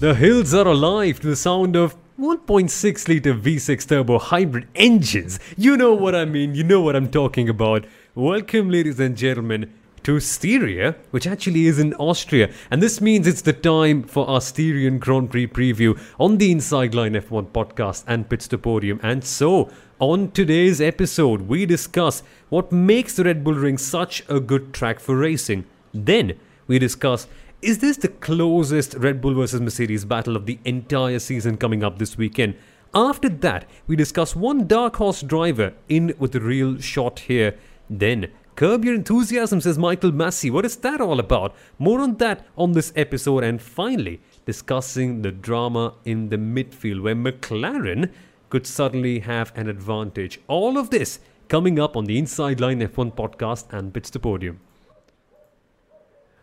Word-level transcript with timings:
The 0.00 0.14
hills 0.14 0.54
are 0.54 0.68
alive 0.68 1.18
to 1.20 1.26
the 1.26 1.34
sound 1.34 1.74
of 1.74 1.96
1.6 2.20 3.08
litre 3.08 3.34
V6 3.34 3.88
turbo 3.88 4.20
hybrid 4.20 4.68
engines. 4.76 5.40
You 5.56 5.76
know 5.76 5.92
what 5.92 6.14
I 6.14 6.24
mean, 6.24 6.54
you 6.54 6.62
know 6.62 6.80
what 6.80 6.94
I'm 6.94 7.10
talking 7.10 7.48
about. 7.48 7.84
Welcome, 8.14 8.70
ladies 8.70 9.00
and 9.00 9.16
gentlemen, 9.16 9.74
to 10.04 10.20
Styria, 10.20 10.94
which 11.10 11.26
actually 11.26 11.66
is 11.66 11.80
in 11.80 11.94
Austria. 11.94 12.48
And 12.70 12.80
this 12.80 13.00
means 13.00 13.26
it's 13.26 13.42
the 13.42 13.52
time 13.52 14.04
for 14.04 14.24
our 14.30 14.40
Styrian 14.40 15.00
Grand 15.00 15.32
Prix 15.32 15.48
preview 15.48 16.00
on 16.20 16.38
the 16.38 16.52
Inside 16.52 16.94
Line 16.94 17.14
F1 17.14 17.48
podcast 17.48 18.04
and 18.06 18.30
Pits 18.30 18.46
to 18.48 18.58
Podium. 18.58 19.00
And 19.02 19.24
so, 19.24 19.68
on 19.98 20.30
today's 20.30 20.80
episode, 20.80 21.48
we 21.48 21.66
discuss 21.66 22.22
what 22.50 22.70
makes 22.70 23.16
the 23.16 23.24
Red 23.24 23.42
Bull 23.42 23.54
Ring 23.54 23.78
such 23.78 24.22
a 24.28 24.38
good 24.38 24.72
track 24.72 25.00
for 25.00 25.16
racing. 25.16 25.64
Then, 25.92 26.38
we 26.68 26.78
discuss 26.78 27.26
is 27.60 27.78
this 27.78 27.96
the 27.96 28.08
closest 28.08 28.94
Red 28.94 29.20
Bull 29.20 29.34
versus 29.34 29.60
Mercedes 29.60 30.04
battle 30.04 30.36
of 30.36 30.46
the 30.46 30.58
entire 30.64 31.18
season 31.18 31.56
coming 31.56 31.82
up 31.82 31.98
this 31.98 32.16
weekend? 32.16 32.54
After 32.94 33.28
that, 33.28 33.68
we 33.86 33.96
discuss 33.96 34.36
one 34.36 34.66
dark 34.66 34.96
horse 34.96 35.22
driver 35.22 35.74
in 35.88 36.14
with 36.18 36.34
a 36.36 36.40
real 36.40 36.78
shot 36.78 37.20
here. 37.20 37.58
Then, 37.90 38.28
curb 38.54 38.84
your 38.84 38.94
enthusiasm, 38.94 39.60
says 39.60 39.76
Michael 39.76 40.12
Masi. 40.12 40.50
What 40.52 40.64
is 40.64 40.76
that 40.76 41.00
all 41.00 41.18
about? 41.18 41.54
More 41.78 42.00
on 42.00 42.16
that 42.16 42.46
on 42.56 42.72
this 42.72 42.92
episode. 42.94 43.42
And 43.42 43.60
finally, 43.60 44.20
discussing 44.46 45.22
the 45.22 45.32
drama 45.32 45.94
in 46.04 46.28
the 46.28 46.38
midfield 46.38 47.02
where 47.02 47.16
McLaren 47.16 48.12
could 48.50 48.66
suddenly 48.66 49.18
have 49.20 49.52
an 49.56 49.68
advantage. 49.68 50.40
All 50.46 50.78
of 50.78 50.90
this 50.90 51.18
coming 51.48 51.80
up 51.80 51.96
on 51.96 52.04
the 52.04 52.18
Inside 52.18 52.60
Line 52.60 52.80
F1 52.80 53.14
podcast 53.14 53.72
and 53.72 53.92
Pits 53.92 54.10
to 54.10 54.20
Podium. 54.20 54.60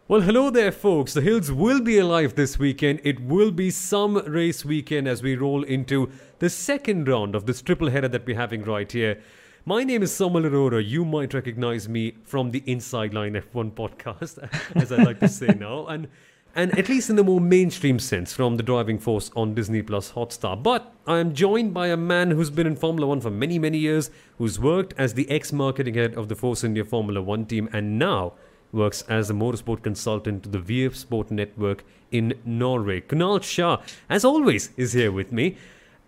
Well, 0.07 0.21
hello 0.21 0.51
there, 0.51 0.71
folks. 0.71 1.15
The 1.15 1.21
hills 1.21 1.51
will 1.51 1.81
be 1.81 1.97
alive 1.97 2.35
this 2.35 2.59
weekend. 2.59 3.01
It 3.03 3.19
will 3.21 3.49
be 3.49 3.71
some 3.71 4.17
race 4.17 4.63
weekend 4.63 5.07
as 5.07 5.23
we 5.23 5.35
roll 5.35 5.63
into 5.63 6.11
the 6.37 6.47
second 6.47 7.07
round 7.07 7.33
of 7.33 7.47
this 7.47 7.63
triple 7.63 7.89
header 7.89 8.07
that 8.09 8.23
we're 8.23 8.35
having 8.35 8.61
right 8.61 8.91
here. 8.91 9.19
My 9.65 9.83
name 9.83 10.03
is 10.03 10.13
Samuel 10.13 10.43
Arora. 10.43 10.87
You 10.87 11.05
might 11.05 11.33
recognize 11.33 11.89
me 11.89 12.17
from 12.23 12.51
the 12.51 12.61
Inside 12.67 13.15
Line 13.15 13.33
F1 13.33 13.71
podcast, 13.71 14.47
as 14.75 14.91
I 14.91 14.97
like 14.97 15.19
to 15.21 15.27
say 15.27 15.47
now, 15.47 15.87
and 15.87 16.07
and 16.53 16.77
at 16.77 16.87
least 16.87 17.09
in 17.09 17.15
the 17.15 17.23
more 17.23 17.41
mainstream 17.41 17.97
sense, 17.97 18.31
from 18.31 18.57
the 18.57 18.63
driving 18.63 18.99
force 18.99 19.31
on 19.35 19.55
Disney 19.55 19.81
Plus 19.81 20.11
Hotstar. 20.11 20.61
But 20.61 20.93
I 21.07 21.17
am 21.17 21.33
joined 21.33 21.73
by 21.73 21.87
a 21.87 21.97
man 21.97 22.29
who's 22.29 22.51
been 22.51 22.67
in 22.67 22.75
Formula 22.75 23.07
One 23.07 23.21
for 23.21 23.31
many, 23.31 23.57
many 23.57 23.79
years, 23.79 24.11
who's 24.37 24.59
worked 24.59 24.93
as 24.99 25.15
the 25.15 25.27
ex-marketing 25.31 25.95
head 25.95 26.13
of 26.13 26.29
the 26.29 26.35
Force 26.35 26.63
India 26.63 26.85
Formula 26.85 27.23
One 27.23 27.47
team, 27.47 27.69
and 27.73 27.97
now 27.97 28.33
works 28.75 29.01
as 29.03 29.29
a 29.29 29.33
motorsport 29.33 29.81
consultant 29.81 30.43
to 30.43 30.49
the 30.49 30.59
VF 30.59 30.95
Sport 30.95 31.31
Network 31.31 31.83
in 32.11 32.33
Norway. 32.45 33.01
Kunal 33.01 33.41
Shah, 33.41 33.81
as 34.09 34.23
always, 34.23 34.69
is 34.77 34.93
here 34.93 35.11
with 35.11 35.31
me. 35.31 35.57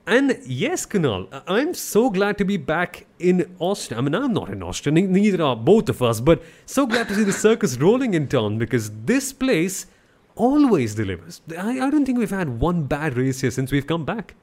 And 0.05 0.39
yes, 0.45 0.85
Kunal, 0.85 1.27
I'm 1.47 1.73
so 1.73 2.09
glad 2.09 2.37
to 2.37 2.45
be 2.45 2.55
back 2.55 3.07
in 3.19 3.55
Austria. 3.59 3.97
I 3.97 4.01
mean, 4.01 4.15
I'm 4.15 4.33
not 4.33 4.49
in 4.49 4.63
Austria, 4.63 4.93
neither 4.93 5.43
are 5.43 5.55
both 5.55 5.89
of 5.89 6.01
us, 6.01 6.21
but 6.21 6.41
so 6.65 6.85
glad 6.85 7.07
to 7.09 7.15
see 7.15 7.23
the 7.23 7.33
circus 7.33 7.77
rolling 7.77 8.13
in 8.13 8.27
town 8.27 8.57
because 8.57 8.91
this 9.03 9.33
place 9.33 9.87
always 10.35 10.95
delivers. 10.95 11.41
I, 11.57 11.79
I 11.81 11.89
don't 11.89 12.05
think 12.05 12.17
we've 12.17 12.29
had 12.29 12.59
one 12.59 12.83
bad 12.83 13.17
race 13.17 13.41
here 13.41 13.51
since 13.51 13.71
we've 13.71 13.87
come 13.87 14.05
back. 14.05 14.35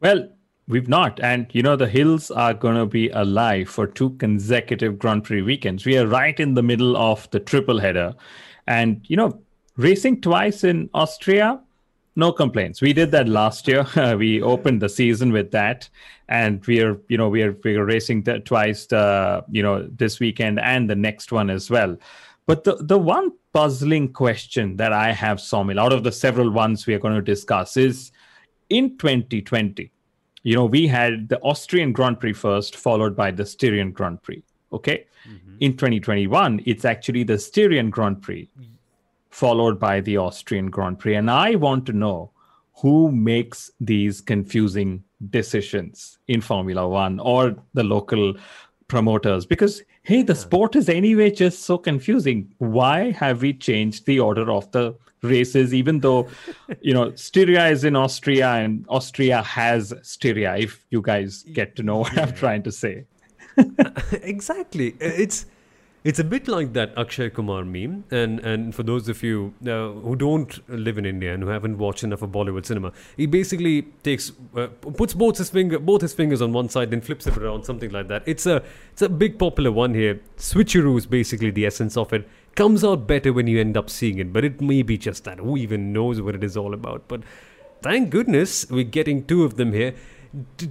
Well, 0.00 0.30
We've 0.70 0.88
not. 0.88 1.18
And, 1.18 1.48
you 1.50 1.62
know, 1.62 1.74
the 1.74 1.88
hills 1.88 2.30
are 2.30 2.54
going 2.54 2.76
to 2.76 2.86
be 2.86 3.08
alive 3.08 3.68
for 3.68 3.88
two 3.88 4.10
consecutive 4.10 5.00
Grand 5.00 5.24
Prix 5.24 5.42
weekends. 5.42 5.84
We 5.84 5.98
are 5.98 6.06
right 6.06 6.38
in 6.38 6.54
the 6.54 6.62
middle 6.62 6.96
of 6.96 7.28
the 7.32 7.40
triple 7.40 7.80
header. 7.80 8.14
And, 8.68 9.04
you 9.08 9.16
know, 9.16 9.42
racing 9.76 10.20
twice 10.20 10.62
in 10.62 10.88
Austria, 10.94 11.60
no 12.14 12.30
complaints. 12.30 12.80
We 12.80 12.92
did 12.92 13.10
that 13.10 13.28
last 13.28 13.66
year. 13.66 13.84
we 14.16 14.40
opened 14.42 14.80
the 14.80 14.88
season 14.88 15.32
with 15.32 15.50
that. 15.50 15.88
And 16.28 16.64
we 16.66 16.80
are, 16.82 17.00
you 17.08 17.18
know, 17.18 17.28
we 17.28 17.42
are, 17.42 17.56
we 17.64 17.74
are 17.74 17.84
racing 17.84 18.22
twice, 18.22 18.92
uh, 18.92 19.42
you 19.50 19.64
know, 19.64 19.88
this 19.90 20.20
weekend 20.20 20.60
and 20.60 20.88
the 20.88 20.94
next 20.94 21.32
one 21.32 21.50
as 21.50 21.68
well. 21.68 21.96
But 22.46 22.62
the, 22.62 22.76
the 22.76 22.98
one 22.98 23.32
puzzling 23.52 24.12
question 24.12 24.76
that 24.76 24.92
I 24.92 25.10
have, 25.10 25.38
Somil, 25.38 25.80
out 25.80 25.92
of 25.92 26.04
the 26.04 26.12
several 26.12 26.52
ones 26.52 26.86
we 26.86 26.94
are 26.94 27.00
going 27.00 27.16
to 27.16 27.22
discuss 27.22 27.76
is 27.76 28.12
in 28.68 28.96
2020, 28.98 29.90
you 30.42 30.54
know, 30.54 30.64
we 30.64 30.86
had 30.86 31.28
the 31.28 31.38
Austrian 31.40 31.92
Grand 31.92 32.18
Prix 32.20 32.32
first, 32.32 32.76
followed 32.76 33.14
by 33.14 33.30
the 33.30 33.44
Styrian 33.44 33.92
Grand 33.92 34.22
Prix. 34.22 34.42
Okay. 34.72 35.06
Mm-hmm. 35.28 35.56
In 35.60 35.72
2021, 35.76 36.62
it's 36.64 36.84
actually 36.84 37.24
the 37.24 37.38
Styrian 37.38 37.90
Grand 37.90 38.22
Prix, 38.22 38.48
followed 39.30 39.78
by 39.78 40.00
the 40.00 40.16
Austrian 40.16 40.70
Grand 40.70 40.98
Prix. 40.98 41.16
And 41.16 41.30
I 41.30 41.56
want 41.56 41.84
to 41.86 41.92
know 41.92 42.30
who 42.80 43.12
makes 43.12 43.70
these 43.80 44.20
confusing 44.22 45.04
decisions 45.28 46.18
in 46.28 46.40
Formula 46.40 46.88
One 46.88 47.20
or 47.20 47.54
the 47.74 47.84
local 47.84 48.34
promoters 48.88 49.46
because 49.46 49.82
hey 50.02 50.20
the 50.20 50.34
sport 50.34 50.74
is 50.74 50.88
anyway 50.88 51.30
just 51.30 51.60
so 51.60 51.78
confusing 51.78 52.52
why 52.58 53.12
have 53.12 53.40
we 53.40 53.52
changed 53.52 54.04
the 54.04 54.18
order 54.18 54.50
of 54.50 54.68
the 54.72 54.92
races, 55.22 55.74
even 55.74 56.00
though, 56.00 56.28
you 56.80 56.94
know, 56.94 57.14
Styria 57.14 57.68
is 57.68 57.84
in 57.84 57.96
Austria 57.96 58.52
and 58.54 58.84
Austria 58.88 59.42
has 59.42 59.92
Styria, 60.02 60.56
if 60.56 60.84
you 60.90 61.02
guys 61.02 61.42
get 61.52 61.76
to 61.76 61.82
know 61.82 61.98
what 61.98 62.12
yeah. 62.14 62.22
I'm 62.22 62.34
trying 62.34 62.62
to 62.64 62.72
say. 62.72 63.04
exactly. 64.12 64.96
It's 65.00 65.46
it's 66.02 66.18
a 66.18 66.24
bit 66.24 66.48
like 66.48 66.72
that 66.72 66.94
Akshay 66.96 67.28
Kumar 67.28 67.64
meme, 67.64 68.04
and 68.10 68.40
and 68.40 68.74
for 68.74 68.82
those 68.82 69.08
of 69.10 69.22
you 69.22 69.52
uh, 69.66 69.90
who 70.00 70.16
don't 70.16 70.68
live 70.68 70.96
in 70.96 71.04
India 71.04 71.34
and 71.34 71.42
who 71.42 71.50
haven't 71.50 71.76
watched 71.76 72.02
enough 72.04 72.22
of 72.22 72.30
Bollywood 72.30 72.64
cinema, 72.64 72.92
he 73.18 73.26
basically 73.26 73.82
takes 74.02 74.32
uh, 74.56 74.68
puts 74.68 75.12
both 75.12 75.36
his 75.36 75.50
finger 75.50 75.78
both 75.78 76.00
his 76.00 76.14
fingers 76.14 76.40
on 76.40 76.54
one 76.54 76.70
side, 76.70 76.90
then 76.90 77.02
flips 77.02 77.26
it 77.26 77.36
around, 77.36 77.64
something 77.64 77.90
like 77.90 78.08
that. 78.08 78.22
It's 78.24 78.46
a 78.46 78.62
it's 78.92 79.02
a 79.02 79.10
big 79.10 79.38
popular 79.38 79.70
one 79.70 79.92
here. 79.92 80.20
Switcheroo 80.38 80.96
is 80.96 81.04
basically 81.04 81.50
the 81.50 81.66
essence 81.66 81.98
of 81.98 82.12
it. 82.14 82.26
Comes 82.54 82.84
out 82.84 83.06
better 83.06 83.32
when 83.32 83.46
you 83.46 83.60
end 83.60 83.76
up 83.76 83.88
seeing 83.88 84.18
it, 84.18 84.32
but 84.32 84.44
it 84.44 84.60
may 84.60 84.82
be 84.82 84.98
just 84.98 85.24
that. 85.24 85.38
Who 85.38 85.56
even 85.56 85.92
knows 85.92 86.20
what 86.20 86.34
it 86.34 86.44
is 86.44 86.56
all 86.56 86.74
about? 86.74 87.08
But 87.08 87.22
thank 87.82 88.10
goodness 88.10 88.68
we're 88.70 88.84
getting 88.84 89.24
two 89.24 89.44
of 89.44 89.56
them 89.56 89.72
here 89.72 89.94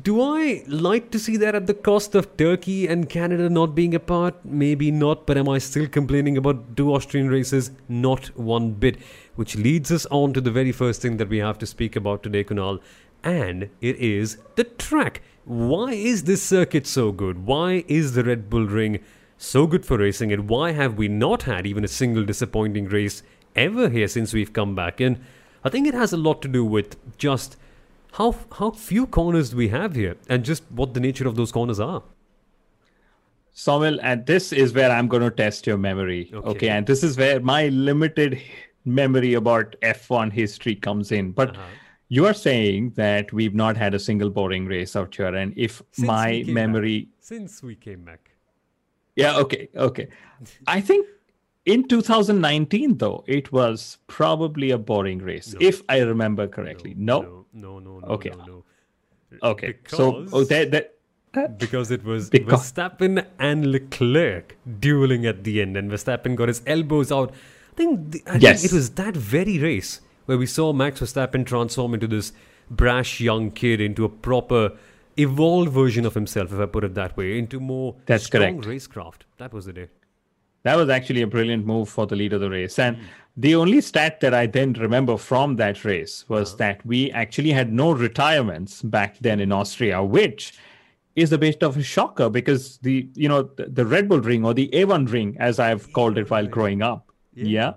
do 0.03 0.21
I 0.21 0.63
like 0.67 1.11
to 1.11 1.19
see 1.19 1.35
that 1.35 1.53
at 1.53 1.67
the 1.67 1.73
cost 1.73 2.15
of 2.15 2.37
Turkey 2.37 2.87
and 2.87 3.09
Canada 3.09 3.49
not 3.49 3.75
being 3.75 3.93
a 3.93 3.99
part? 3.99 4.45
Maybe 4.45 4.89
not, 4.89 5.25
but 5.25 5.37
am 5.37 5.49
I 5.49 5.57
still 5.57 5.87
complaining 5.87 6.37
about 6.37 6.77
two 6.77 6.93
Austrian 6.93 7.29
races? 7.29 7.71
Not 7.89 8.27
one 8.37 8.71
bit. 8.71 8.97
Which 9.35 9.57
leads 9.57 9.91
us 9.91 10.05
on 10.05 10.31
to 10.33 10.41
the 10.41 10.51
very 10.51 10.71
first 10.71 11.01
thing 11.01 11.17
that 11.17 11.27
we 11.27 11.39
have 11.39 11.57
to 11.59 11.65
speak 11.65 11.97
about 11.97 12.23
today, 12.23 12.45
Kunal, 12.45 12.79
and 13.21 13.69
it 13.81 13.97
is 13.97 14.37
the 14.55 14.63
track. 14.63 15.21
Why 15.43 15.91
is 15.91 16.23
this 16.23 16.41
circuit 16.41 16.87
so 16.87 17.11
good? 17.11 17.45
Why 17.45 17.83
is 17.89 18.13
the 18.13 18.23
Red 18.23 18.49
Bull 18.49 18.65
Ring 18.65 18.99
so 19.39 19.65
good 19.65 19.85
for 19.85 19.97
racing? 19.97 20.31
And 20.31 20.47
why 20.47 20.73
have 20.73 20.99
we 20.99 21.07
not 21.07 21.43
had 21.43 21.65
even 21.65 21.83
a 21.83 21.87
single 21.87 22.23
disappointing 22.23 22.85
race 22.85 23.23
ever 23.55 23.89
here 23.89 24.07
since 24.07 24.33
we've 24.33 24.53
come 24.53 24.75
back? 24.75 24.99
And 24.99 25.19
I 25.63 25.69
think 25.69 25.87
it 25.87 25.95
has 25.95 26.13
a 26.13 26.17
lot 26.17 26.43
to 26.43 26.47
do 26.47 26.63
with 26.63 26.95
just 27.17 27.57
how 28.13 28.35
how 28.57 28.71
few 28.71 29.07
corners 29.07 29.49
do 29.49 29.57
we 29.57 29.69
have 29.69 29.95
here 29.95 30.17
and 30.27 30.45
just 30.45 30.63
what 30.69 30.93
the 30.93 30.99
nature 30.99 31.27
of 31.27 31.35
those 31.35 31.51
corners 31.51 31.79
are 31.79 32.03
Samuel, 33.59 33.99
and 34.01 34.25
this 34.25 34.53
is 34.53 34.73
where 34.73 34.89
I'm 34.89 35.09
going 35.09 35.21
to 35.23 35.31
test 35.31 35.67
your 35.67 35.77
memory. 35.77 36.31
Okay. 36.33 36.49
okay. 36.49 36.69
And 36.69 36.87
this 36.87 37.03
is 37.03 37.17
where 37.17 37.41
my 37.41 37.67
limited 37.67 38.41
memory 38.85 39.33
about 39.33 39.75
F1 39.81 40.31
history 40.31 40.75
comes 40.75 41.11
in. 41.11 41.33
But 41.33 41.49
uh-huh. 41.49 41.65
you 42.07 42.25
are 42.25 42.33
saying 42.33 42.91
that 42.95 43.33
we've 43.33 43.53
not 43.53 43.75
had 43.75 43.93
a 43.93 43.99
single 43.99 44.29
boring 44.29 44.65
race 44.65 44.95
out 44.95 45.13
here. 45.13 45.35
And 45.35 45.53
if 45.57 45.81
Since 45.91 46.07
my 46.07 46.45
memory. 46.47 47.01
Back. 47.01 47.13
Since 47.19 47.61
we 47.61 47.75
came 47.75 48.03
back. 48.05 48.28
Yeah, 49.19 49.37
okay, 49.37 49.69
okay. 49.75 50.07
I 50.67 50.81
think 50.81 51.07
in 51.65 51.87
2019, 51.87 52.97
though, 52.97 53.23
it 53.27 53.51
was 53.51 53.97
probably 54.07 54.71
a 54.71 54.77
boring 54.77 55.19
race, 55.19 55.53
no. 55.53 55.59
if 55.61 55.83
I 55.89 55.99
remember 55.99 56.47
correctly. 56.47 56.95
No? 56.97 57.21
no? 57.21 57.45
No, 57.53 57.79
no, 57.79 57.99
no. 57.99 58.07
Okay. 58.07 58.29
No, 58.29 58.45
no. 58.45 58.63
Okay. 59.43 59.73
Because, 59.73 59.97
so 59.97 60.25
oh, 60.31 60.43
that 60.45 60.71
that. 61.33 61.59
because 61.59 61.91
it 61.91 62.03
was 62.03 62.29
because. 62.29 62.71
Verstappen 62.71 63.25
and 63.37 63.71
Leclerc 63.71 64.57
dueling 64.79 65.25
at 65.25 65.43
the 65.43 65.61
end, 65.61 65.77
and 65.77 65.91
Verstappen 65.91 66.35
got 66.35 66.47
his 66.47 66.61
elbows 66.65 67.11
out. 67.11 67.31
I 67.31 67.75
think, 67.75 68.11
the, 68.11 68.23
I 68.27 68.37
yes. 68.37 68.61
think 68.61 68.73
it 68.73 68.75
was 68.75 68.89
that 68.91 69.15
very 69.15 69.59
race 69.59 70.01
where 70.25 70.37
we 70.37 70.45
saw 70.45 70.73
Max 70.73 70.99
Verstappen 71.01 71.45
transform 71.45 71.93
into 71.93 72.07
this 72.07 72.33
brash 72.69 73.19
young 73.19 73.51
kid 73.51 73.81
into 73.81 74.05
a 74.05 74.09
proper 74.09 74.73
evolved 75.21 75.71
version 75.71 76.05
of 76.05 76.13
himself, 76.13 76.51
if 76.53 76.59
I 76.59 76.65
put 76.65 76.83
it 76.83 76.93
that 76.95 77.15
way, 77.17 77.37
into 77.37 77.59
more 77.59 77.95
That's 78.05 78.25
strong 78.25 78.61
correct. 78.61 78.67
racecraft. 78.67 79.21
That 79.37 79.53
was 79.53 79.65
the 79.65 79.73
day. 79.73 79.87
That 80.63 80.75
was 80.75 80.89
actually 80.89 81.21
a 81.21 81.27
brilliant 81.27 81.65
move 81.65 81.89
for 81.89 82.05
the 82.05 82.15
lead 82.15 82.33
of 82.33 82.41
the 82.41 82.49
race. 82.49 82.77
And 82.79 82.97
mm. 82.97 83.01
the 83.37 83.55
only 83.55 83.81
stat 83.81 84.19
that 84.19 84.33
I 84.33 84.45
then 84.45 84.73
remember 84.73 85.17
from 85.17 85.55
that 85.55 85.85
race 85.85 86.25
was 86.27 86.49
uh-huh. 86.49 86.57
that 86.57 86.85
we 86.85 87.11
actually 87.11 87.51
had 87.51 87.71
no 87.71 87.91
retirements 87.91 88.81
back 88.81 89.17
then 89.19 89.39
in 89.39 89.51
Austria, 89.51 90.03
which 90.03 90.53
is 91.15 91.31
a 91.31 91.37
bit 91.37 91.63
of 91.63 91.77
a 91.77 91.83
shocker 91.83 92.29
because 92.29 92.77
the 92.79 93.09
you 93.15 93.27
know 93.27 93.43
the, 93.43 93.65
the 93.65 93.85
Red 93.85 94.09
Bull 94.09 94.19
ring 94.19 94.45
or 94.45 94.53
the 94.53 94.69
A1 94.73 95.11
ring, 95.11 95.35
as 95.39 95.59
I've 95.59 95.91
called 95.93 96.17
it 96.17 96.29
while 96.29 96.47
growing 96.47 96.81
up, 96.81 97.11
yeah, 97.33 97.45
yeah 97.45 97.71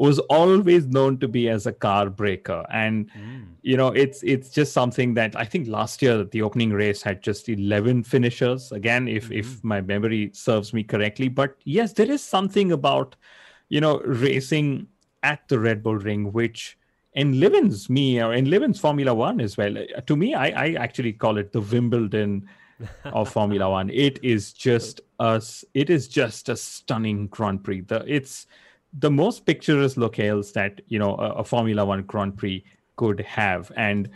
was 0.00 0.18
always 0.18 0.86
known 0.86 1.18
to 1.18 1.28
be 1.28 1.48
as 1.48 1.66
a 1.66 1.72
car 1.72 2.10
breaker. 2.10 2.64
And 2.70 3.10
mm. 3.12 3.46
you 3.62 3.76
know 3.76 3.88
it's 3.88 4.22
it's 4.22 4.50
just 4.50 4.72
something 4.72 5.14
that 5.14 5.34
i 5.36 5.44
think 5.44 5.68
last 5.68 6.02
year 6.02 6.24
the 6.24 6.42
opening 6.42 6.72
race 6.72 7.02
had 7.02 7.22
just 7.22 7.48
11 7.48 8.04
finishers. 8.04 8.72
Again 8.72 9.08
if 9.08 9.24
mm-hmm. 9.24 9.34
if 9.34 9.64
my 9.64 9.80
memory 9.80 10.30
serves 10.32 10.72
me 10.72 10.82
correctly. 10.82 11.28
But 11.28 11.56
yes 11.64 11.92
there 11.92 12.10
is 12.10 12.22
something 12.22 12.72
about 12.72 13.16
you 13.68 13.80
know 13.80 14.00
racing 14.00 14.88
at 15.22 15.48
the 15.48 15.58
red 15.58 15.82
bull 15.82 15.96
ring 15.96 16.32
which 16.32 16.78
enlivens 17.14 17.88
me 17.88 18.22
or 18.22 18.34
enlivens 18.34 18.78
formula 18.78 19.14
1 19.14 19.40
as 19.40 19.56
well. 19.56 19.74
To 20.06 20.16
me 20.16 20.34
i 20.34 20.48
i 20.48 20.72
actually 20.74 21.12
call 21.12 21.38
it 21.38 21.52
the 21.52 21.62
wimbledon 21.62 22.48
of 23.04 23.30
formula 23.30 23.70
1 23.78 23.88
it 23.90 24.22
is 24.22 24.52
just 24.52 25.00
us 25.18 25.64
it 25.72 25.88
is 25.88 26.08
just 26.08 26.50
a 26.50 26.56
stunning 26.56 27.28
grand 27.28 27.64
prix. 27.64 27.80
The 27.80 28.04
it's 28.06 28.46
the 28.98 29.10
most 29.10 29.46
picturesque 29.46 29.96
locales 29.96 30.52
that 30.54 30.80
you 30.88 30.98
know 30.98 31.16
a, 31.16 31.34
a 31.34 31.44
Formula 31.44 31.84
One 31.84 32.02
Grand 32.02 32.36
Prix 32.36 32.64
could 32.96 33.20
have. 33.20 33.70
And 33.76 34.10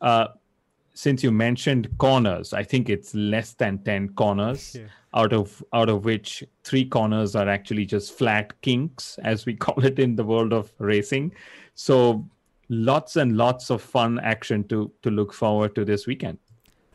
uh, 0.00 0.28
since 0.94 1.22
you 1.22 1.30
mentioned 1.30 1.88
corners, 1.98 2.52
I 2.52 2.62
think 2.62 2.88
it's 2.88 3.14
less 3.14 3.54
than 3.54 3.78
ten 3.78 4.10
corners. 4.10 4.76
Yeah. 4.86 4.88
Out 5.14 5.32
of 5.32 5.64
out 5.72 5.88
of 5.88 6.04
which 6.04 6.44
three 6.62 6.84
corners 6.84 7.34
are 7.34 7.48
actually 7.48 7.86
just 7.86 8.18
flat 8.18 8.52
kinks, 8.60 9.18
as 9.22 9.46
we 9.46 9.54
call 9.64 9.82
it 9.82 9.98
in 9.98 10.14
the 10.14 10.24
world 10.24 10.52
of 10.52 10.70
racing. 10.78 11.32
So 11.74 12.28
lots 12.68 13.16
and 13.16 13.34
lots 13.34 13.70
of 13.70 13.80
fun 13.80 14.18
action 14.18 14.64
to 14.68 14.92
to 15.02 15.10
look 15.10 15.32
forward 15.32 15.74
to 15.76 15.86
this 15.86 16.06
weekend. 16.06 16.36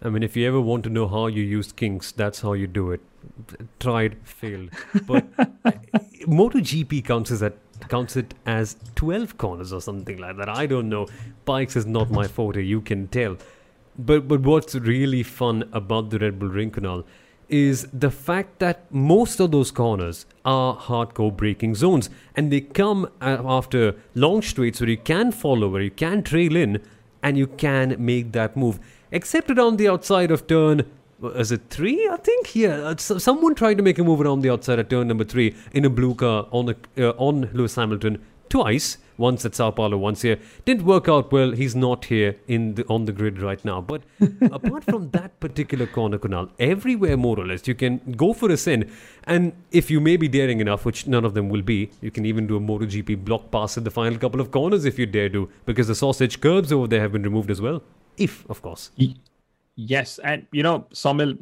I 0.03 0.09
mean, 0.09 0.24
if 0.24 0.36
you 0.36 0.48
ever 0.48 0.59
want 0.59 0.83
to 0.86 0.89
know 0.89 1.07
how 1.07 1.27
you 1.27 1.44
use 1.44 1.71
kinks, 1.71 2.12
that's 2.12 2.42
how 2.42 2.53
you 2.53 2.68
do 2.68 2.92
it. 2.92 3.01
Tried, 3.80 4.18
failed. 4.24 4.69
But 5.06 5.31
MotoGP 6.27 7.06
counts 7.06 7.31
as 7.31 7.42
that 7.42 7.56
counts 7.88 8.15
it 8.15 8.33
as 8.45 8.75
12 8.95 9.38
corners 9.38 9.74
or 9.74 9.81
something 9.81 10.18
like 10.18 10.38
that. 10.38 10.50
I 10.50 10.65
don't 10.65 10.89
know. 10.89 11.07
Bikes 11.45 11.75
is 11.75 11.86
not 11.86 12.12
my 12.12 12.27
forte, 12.27 12.63
you 12.63 12.81
can 12.81 13.07
tell. 13.07 13.38
But 13.98 14.27
but 14.27 14.42
what's 14.42 14.74
really 14.75 15.24
fun 15.24 15.69
about 15.74 16.09
the 16.09 16.19
Red 16.19 16.39
Bull 16.39 16.50
Ring 16.50 16.71
Kunal 16.71 17.04
is 17.50 17.88
the 17.92 18.09
fact 18.09 18.59
that 18.59 18.89
most 18.92 19.39
of 19.42 19.51
those 19.51 19.71
corners 19.71 20.25
are 20.45 20.77
hardcore 20.77 21.36
braking 21.36 21.75
zones 21.75 22.09
and 22.36 22.51
they 22.51 22.62
come 22.62 23.09
after 23.19 23.94
long 24.15 24.42
straights 24.42 24.80
where 24.80 24.89
you 24.89 24.97
can 24.97 25.31
follow, 25.33 25.68
where 25.68 25.81
you 25.81 25.92
can 25.92 26.24
trail 26.24 26.56
in 26.56 26.81
and 27.21 27.38
you 27.38 27.47
can 27.47 27.95
make 28.00 28.31
that 28.31 28.56
move 28.56 28.80
except 29.11 29.51
around 29.51 29.77
the 29.77 29.87
outside 29.87 30.31
of 30.31 30.47
turn. 30.47 30.89
Is 31.35 31.51
it 31.51 31.61
three? 31.69 32.07
I 32.09 32.17
think 32.17 32.55
yeah. 32.55 32.77
Uh, 32.77 32.95
someone 32.95 33.53
tried 33.53 33.77
to 33.77 33.83
make 33.83 33.99
a 33.99 34.03
move 34.03 34.21
around 34.21 34.41
the 34.41 34.49
outside 34.49 34.79
at 34.79 34.89
turn 34.89 35.07
number 35.07 35.23
three 35.23 35.55
in 35.71 35.85
a 35.85 35.89
blue 35.89 36.15
car 36.15 36.47
on 36.51 36.69
a, 36.69 36.75
uh, 37.09 37.13
on 37.17 37.49
Lewis 37.53 37.75
Hamilton 37.75 38.23
twice. 38.49 38.97
Once 39.17 39.45
at 39.45 39.53
Sao 39.53 39.69
Paulo, 39.69 39.97
once 39.97 40.23
here. 40.23 40.39
Didn't 40.65 40.83
work 40.83 41.07
out 41.07 41.31
well. 41.31 41.51
He's 41.51 41.75
not 41.75 42.05
here 42.05 42.37
in 42.47 42.73
the, 42.73 42.85
on 42.87 43.05
the 43.05 43.11
grid 43.11 43.39
right 43.39 43.63
now. 43.63 43.79
But 43.79 44.01
apart 44.51 44.83
from 44.83 45.11
that 45.11 45.39
particular 45.39 45.85
corner, 45.85 46.17
Kunal, 46.17 46.49
everywhere 46.57 47.15
more 47.17 47.39
or 47.39 47.45
less, 47.45 47.67
you 47.67 47.75
can 47.75 47.99
go 48.17 48.33
for 48.33 48.49
a 48.49 48.57
sin. 48.57 48.91
And 49.25 49.53
if 49.71 49.91
you 49.91 49.99
may 49.99 50.17
be 50.17 50.27
daring 50.27 50.59
enough, 50.59 50.85
which 50.85 51.05
none 51.05 51.23
of 51.23 51.35
them 51.35 51.49
will 51.49 51.61
be, 51.61 51.91
you 52.01 52.09
can 52.09 52.25
even 52.25 52.47
do 52.47 52.57
a 52.57 52.59
MotoGP 52.59 53.23
block 53.23 53.51
pass 53.51 53.77
at 53.77 53.83
the 53.83 53.91
final 53.91 54.17
couple 54.17 54.41
of 54.41 54.49
corners 54.49 54.85
if 54.85 54.97
you 54.97 55.05
dare 55.05 55.29
to, 55.29 55.47
because 55.67 55.87
the 55.87 55.93
sausage 55.93 56.41
curbs 56.41 56.71
over 56.71 56.87
there 56.87 57.01
have 57.01 57.11
been 57.11 57.23
removed 57.23 57.51
as 57.51 57.61
well 57.61 57.83
if 58.21 58.50
of 58.50 58.62
course. 58.62 58.91
Yes, 59.75 60.19
and 60.19 60.45
you 60.51 60.63
know, 60.63 60.85
Somil, 60.94 61.38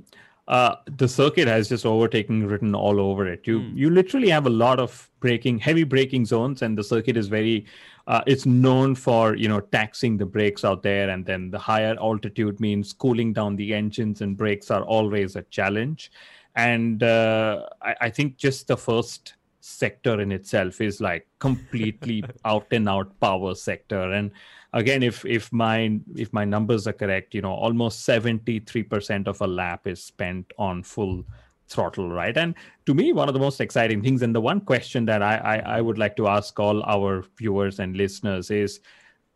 uh, 0.48 0.76
the 0.98 1.08
circuit 1.08 1.48
has 1.48 1.70
just 1.70 1.86
overtaken 1.86 2.48
written 2.48 2.74
all 2.74 3.00
over 3.00 3.28
it. 3.28 3.42
You 3.46 3.60
mm. 3.60 3.76
you 3.76 3.90
literally 3.90 4.30
have 4.30 4.46
a 4.46 4.50
lot 4.50 4.80
of 4.80 5.10
braking, 5.20 5.60
heavy 5.60 5.84
braking 5.84 6.26
zones, 6.26 6.62
and 6.62 6.78
the 6.78 6.84
circuit 6.84 7.18
is 7.18 7.28
very. 7.28 7.66
Uh, 8.08 8.22
it's 8.26 8.46
known 8.46 8.96
for 8.96 9.36
you 9.36 9.48
know 9.48 9.60
taxing 9.60 10.18
the 10.18 10.26
brakes 10.26 10.64
out 10.64 10.82
there, 10.82 11.10
and 11.10 11.26
then 11.26 11.52
the 11.52 11.60
higher 11.60 11.96
altitude 12.00 12.60
means 12.60 12.94
cooling 12.94 13.34
down 13.34 13.56
the 13.56 13.74
engines, 13.74 14.22
and 14.22 14.38
brakes 14.38 14.72
are 14.72 14.84
always 14.84 15.36
a 15.36 15.44
challenge. 15.44 16.12
And 16.56 17.04
uh, 17.04 17.68
I, 17.82 17.96
I 18.02 18.10
think 18.10 18.38
just 18.38 18.68
the 18.68 18.78
first 18.78 19.36
sector 19.70 20.20
in 20.20 20.32
itself 20.32 20.82
is 20.82 21.00
like 21.02 21.28
completely 21.40 22.24
out 22.46 22.68
and 22.72 22.90
out 22.90 23.20
power 23.20 23.56
sector. 23.56 24.12
And 24.14 24.32
again 24.74 25.04
if 25.04 25.26
if 25.26 25.52
my 25.52 26.00
if 26.16 26.32
my 26.32 26.46
numbers 26.46 26.88
are 26.88 26.94
correct 26.94 27.34
you 27.34 27.42
know 27.42 27.54
almost 27.54 28.08
73% 28.08 29.28
of 29.28 29.42
a 29.42 29.48
lap 29.48 29.88
is 29.88 30.04
spent 30.04 30.52
on 30.58 30.84
full 30.84 31.24
throttle 31.68 32.10
right? 32.10 32.36
And 32.38 32.56
to 32.86 32.94
me 32.94 33.14
one 33.14 33.28
of 33.28 33.34
the 33.34 33.40
most 33.40 33.62
exciting 33.62 34.02
things 34.02 34.22
and 34.22 34.34
the 34.34 34.42
one 34.42 34.62
question 34.62 35.06
that 35.06 35.22
I, 35.22 35.38
I 35.38 35.58
i, 35.78 35.82
would 35.82 35.98
like 35.98 36.16
to 36.18 36.28
ask 36.28 36.60
all 36.60 36.84
our 36.84 37.24
viewers 37.38 37.80
and 37.80 37.96
listeners 37.96 38.50
is 38.50 38.80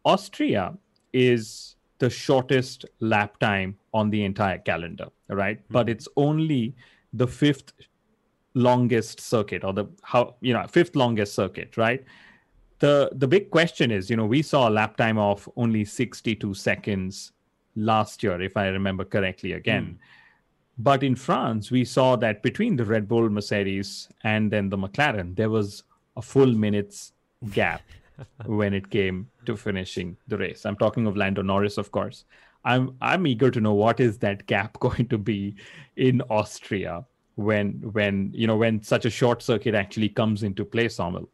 austria 0.06 0.76
is 1.14 1.76
the 2.00 2.10
shortest 2.10 2.86
lap 3.00 3.38
time 3.40 3.78
on 3.94 4.10
the 4.10 4.24
entire 4.24 4.58
calendar 4.58 5.08
right? 5.30 5.58
Mm-hmm. 5.58 5.74
but 5.74 5.90
it's 5.90 6.08
only 6.18 6.76
the 7.14 7.28
fifth 7.28 7.74
longest 8.54 9.20
circuit 9.20 9.64
or 9.64 9.74
the 9.74 9.86
how 10.04 10.36
you 10.42 10.54
know 10.54 10.66
fifth 10.68 10.96
longest 10.96 11.34
circuit 11.34 11.76
right 11.76 12.06
the 12.84 13.10
the 13.14 13.28
big 13.28 13.50
question 13.50 13.92
is, 13.92 14.10
you 14.10 14.18
know, 14.18 14.26
we 14.26 14.42
saw 14.42 14.68
a 14.68 14.76
lap 14.78 14.98
time 14.98 15.18
of 15.18 15.48
only 15.56 15.86
62 15.86 16.54
seconds 16.54 17.32
last 17.78 18.22
year, 18.22 18.42
if 18.42 18.58
I 18.58 18.68
remember 18.68 19.06
correctly. 19.06 19.54
Again. 19.54 19.86
Mm. 19.86 19.98
But 20.78 21.02
in 21.02 21.16
France, 21.16 21.72
we 21.72 21.86
saw 21.86 22.18
that 22.18 22.44
between 22.44 22.76
the 22.76 22.84
Red 22.84 23.08
Bull, 23.08 23.30
Mercedes, 23.30 24.10
and 24.24 24.52
then 24.52 24.68
the 24.68 24.78
McLaren, 24.78 25.34
there 25.34 25.50
was 25.50 25.84
a 26.18 26.22
full 26.22 26.52
minute's 26.52 27.14
gap 27.52 27.84
when 28.46 28.74
it 28.74 28.90
came 28.90 29.30
to 29.46 29.56
finishing 29.56 30.18
the 30.28 30.38
race. 30.38 30.66
I'm 30.66 30.76
talking 30.76 31.08
of 31.08 31.16
Lando 31.16 31.42
Norris, 31.42 31.78
of 31.78 31.90
course. 31.92 32.26
I'm 32.66 32.98
I'm 33.00 33.26
eager 33.28 33.50
to 33.50 33.62
know 33.62 33.74
what 33.74 34.02
is 34.02 34.18
that 34.18 34.46
gap 34.46 34.78
going 34.88 35.08
to 35.08 35.18
be 35.18 35.56
in 35.96 36.22
Austria 36.30 37.06
when 37.36 37.74
when 37.92 38.32
you 38.34 38.48
know 38.48 38.58
when 38.58 38.84
such 38.84 39.06
a 39.06 39.10
short 39.10 39.42
circuit 39.42 39.76
actually 39.76 40.10
comes 40.10 40.44
into 40.44 40.66
play, 40.66 40.86
Somil. 40.86 41.28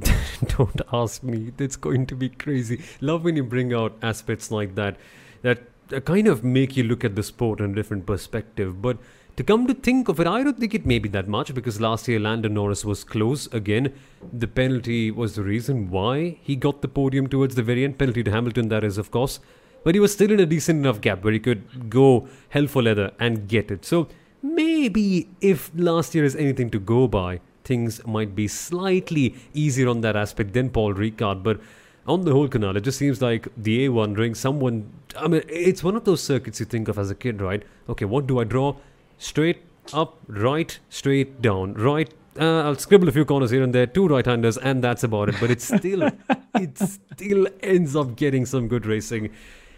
don't 0.56 0.80
ask 0.92 1.22
me. 1.22 1.52
It's 1.58 1.76
going 1.76 2.06
to 2.06 2.14
be 2.14 2.28
crazy. 2.28 2.82
Love 3.00 3.24
when 3.24 3.36
you 3.36 3.44
bring 3.44 3.74
out 3.74 3.96
aspects 4.02 4.50
like 4.50 4.74
that 4.76 4.96
that 5.42 5.60
kind 6.04 6.28
of 6.28 6.44
make 6.44 6.76
you 6.76 6.84
look 6.84 7.04
at 7.04 7.16
the 7.16 7.22
sport 7.22 7.60
in 7.60 7.72
a 7.72 7.74
different 7.74 8.06
perspective. 8.06 8.80
But 8.80 8.98
to 9.36 9.44
come 9.44 9.66
to 9.66 9.74
think 9.74 10.08
of 10.08 10.20
it, 10.20 10.26
I 10.26 10.42
don't 10.42 10.58
think 10.58 10.74
it 10.74 10.86
may 10.86 10.98
be 10.98 11.08
that 11.10 11.28
much 11.28 11.54
because 11.54 11.80
last 11.80 12.06
year 12.08 12.20
Lando 12.20 12.48
Norris 12.48 12.84
was 12.84 13.04
close 13.04 13.46
again. 13.48 13.92
The 14.32 14.46
penalty 14.46 15.10
was 15.10 15.34
the 15.34 15.42
reason 15.42 15.90
why 15.90 16.38
he 16.42 16.56
got 16.56 16.82
the 16.82 16.88
podium 16.88 17.26
towards 17.26 17.54
the 17.54 17.62
very 17.62 17.84
end. 17.84 17.98
Penalty 17.98 18.22
to 18.22 18.30
Hamilton, 18.30 18.68
that 18.68 18.84
is, 18.84 18.98
of 18.98 19.10
course. 19.10 19.40
But 19.82 19.94
he 19.94 20.00
was 20.00 20.12
still 20.12 20.30
in 20.30 20.40
a 20.40 20.46
decent 20.46 20.80
enough 20.80 21.00
gap 21.00 21.24
where 21.24 21.32
he 21.32 21.38
could 21.38 21.88
go 21.88 22.28
hell 22.50 22.66
for 22.66 22.82
leather 22.82 23.12
and 23.18 23.48
get 23.48 23.70
it. 23.70 23.84
So 23.84 24.08
maybe 24.42 25.28
if 25.40 25.70
last 25.74 26.14
year 26.14 26.24
is 26.24 26.36
anything 26.36 26.70
to 26.70 26.78
go 26.78 27.08
by, 27.08 27.40
things 27.64 28.04
might 28.06 28.34
be 28.34 28.48
slightly 28.48 29.34
easier 29.54 29.88
on 29.88 30.00
that 30.00 30.16
aspect 30.16 30.52
than 30.52 30.70
Paul 30.70 30.94
Ricard. 30.94 31.42
But 31.42 31.60
on 32.06 32.22
the 32.22 32.32
whole, 32.32 32.48
Kunal, 32.48 32.76
it 32.76 32.80
just 32.80 32.98
seems 32.98 33.20
like 33.22 33.48
the 33.56 33.88
A1 33.88 34.16
ring, 34.16 34.34
someone. 34.34 34.90
I 35.16 35.28
mean, 35.28 35.42
it's 35.48 35.84
one 35.84 35.96
of 35.96 36.04
those 36.04 36.22
circuits 36.22 36.60
you 36.60 36.66
think 36.66 36.88
of 36.88 36.98
as 36.98 37.10
a 37.10 37.14
kid, 37.14 37.40
right? 37.40 37.62
Okay, 37.88 38.04
what 38.04 38.26
do 38.26 38.40
I 38.40 38.44
draw? 38.44 38.76
Straight 39.18 39.62
up, 39.92 40.18
right, 40.26 40.78
straight 40.88 41.42
down, 41.42 41.74
right. 41.74 42.12
Uh, 42.38 42.62
I'll 42.62 42.76
scribble 42.76 43.08
a 43.08 43.12
few 43.12 43.24
corners 43.24 43.50
here 43.50 43.62
and 43.62 43.74
there, 43.74 43.86
two 43.86 44.06
right-handers, 44.06 44.56
and 44.56 44.82
that's 44.82 45.02
about 45.02 45.28
it. 45.28 45.34
But 45.40 45.50
it's 45.50 45.64
still, 45.64 46.08
it 46.54 46.78
still 46.78 47.46
ends 47.62 47.96
up 47.96 48.16
getting 48.16 48.46
some 48.46 48.68
good 48.68 48.86
racing. 48.86 49.26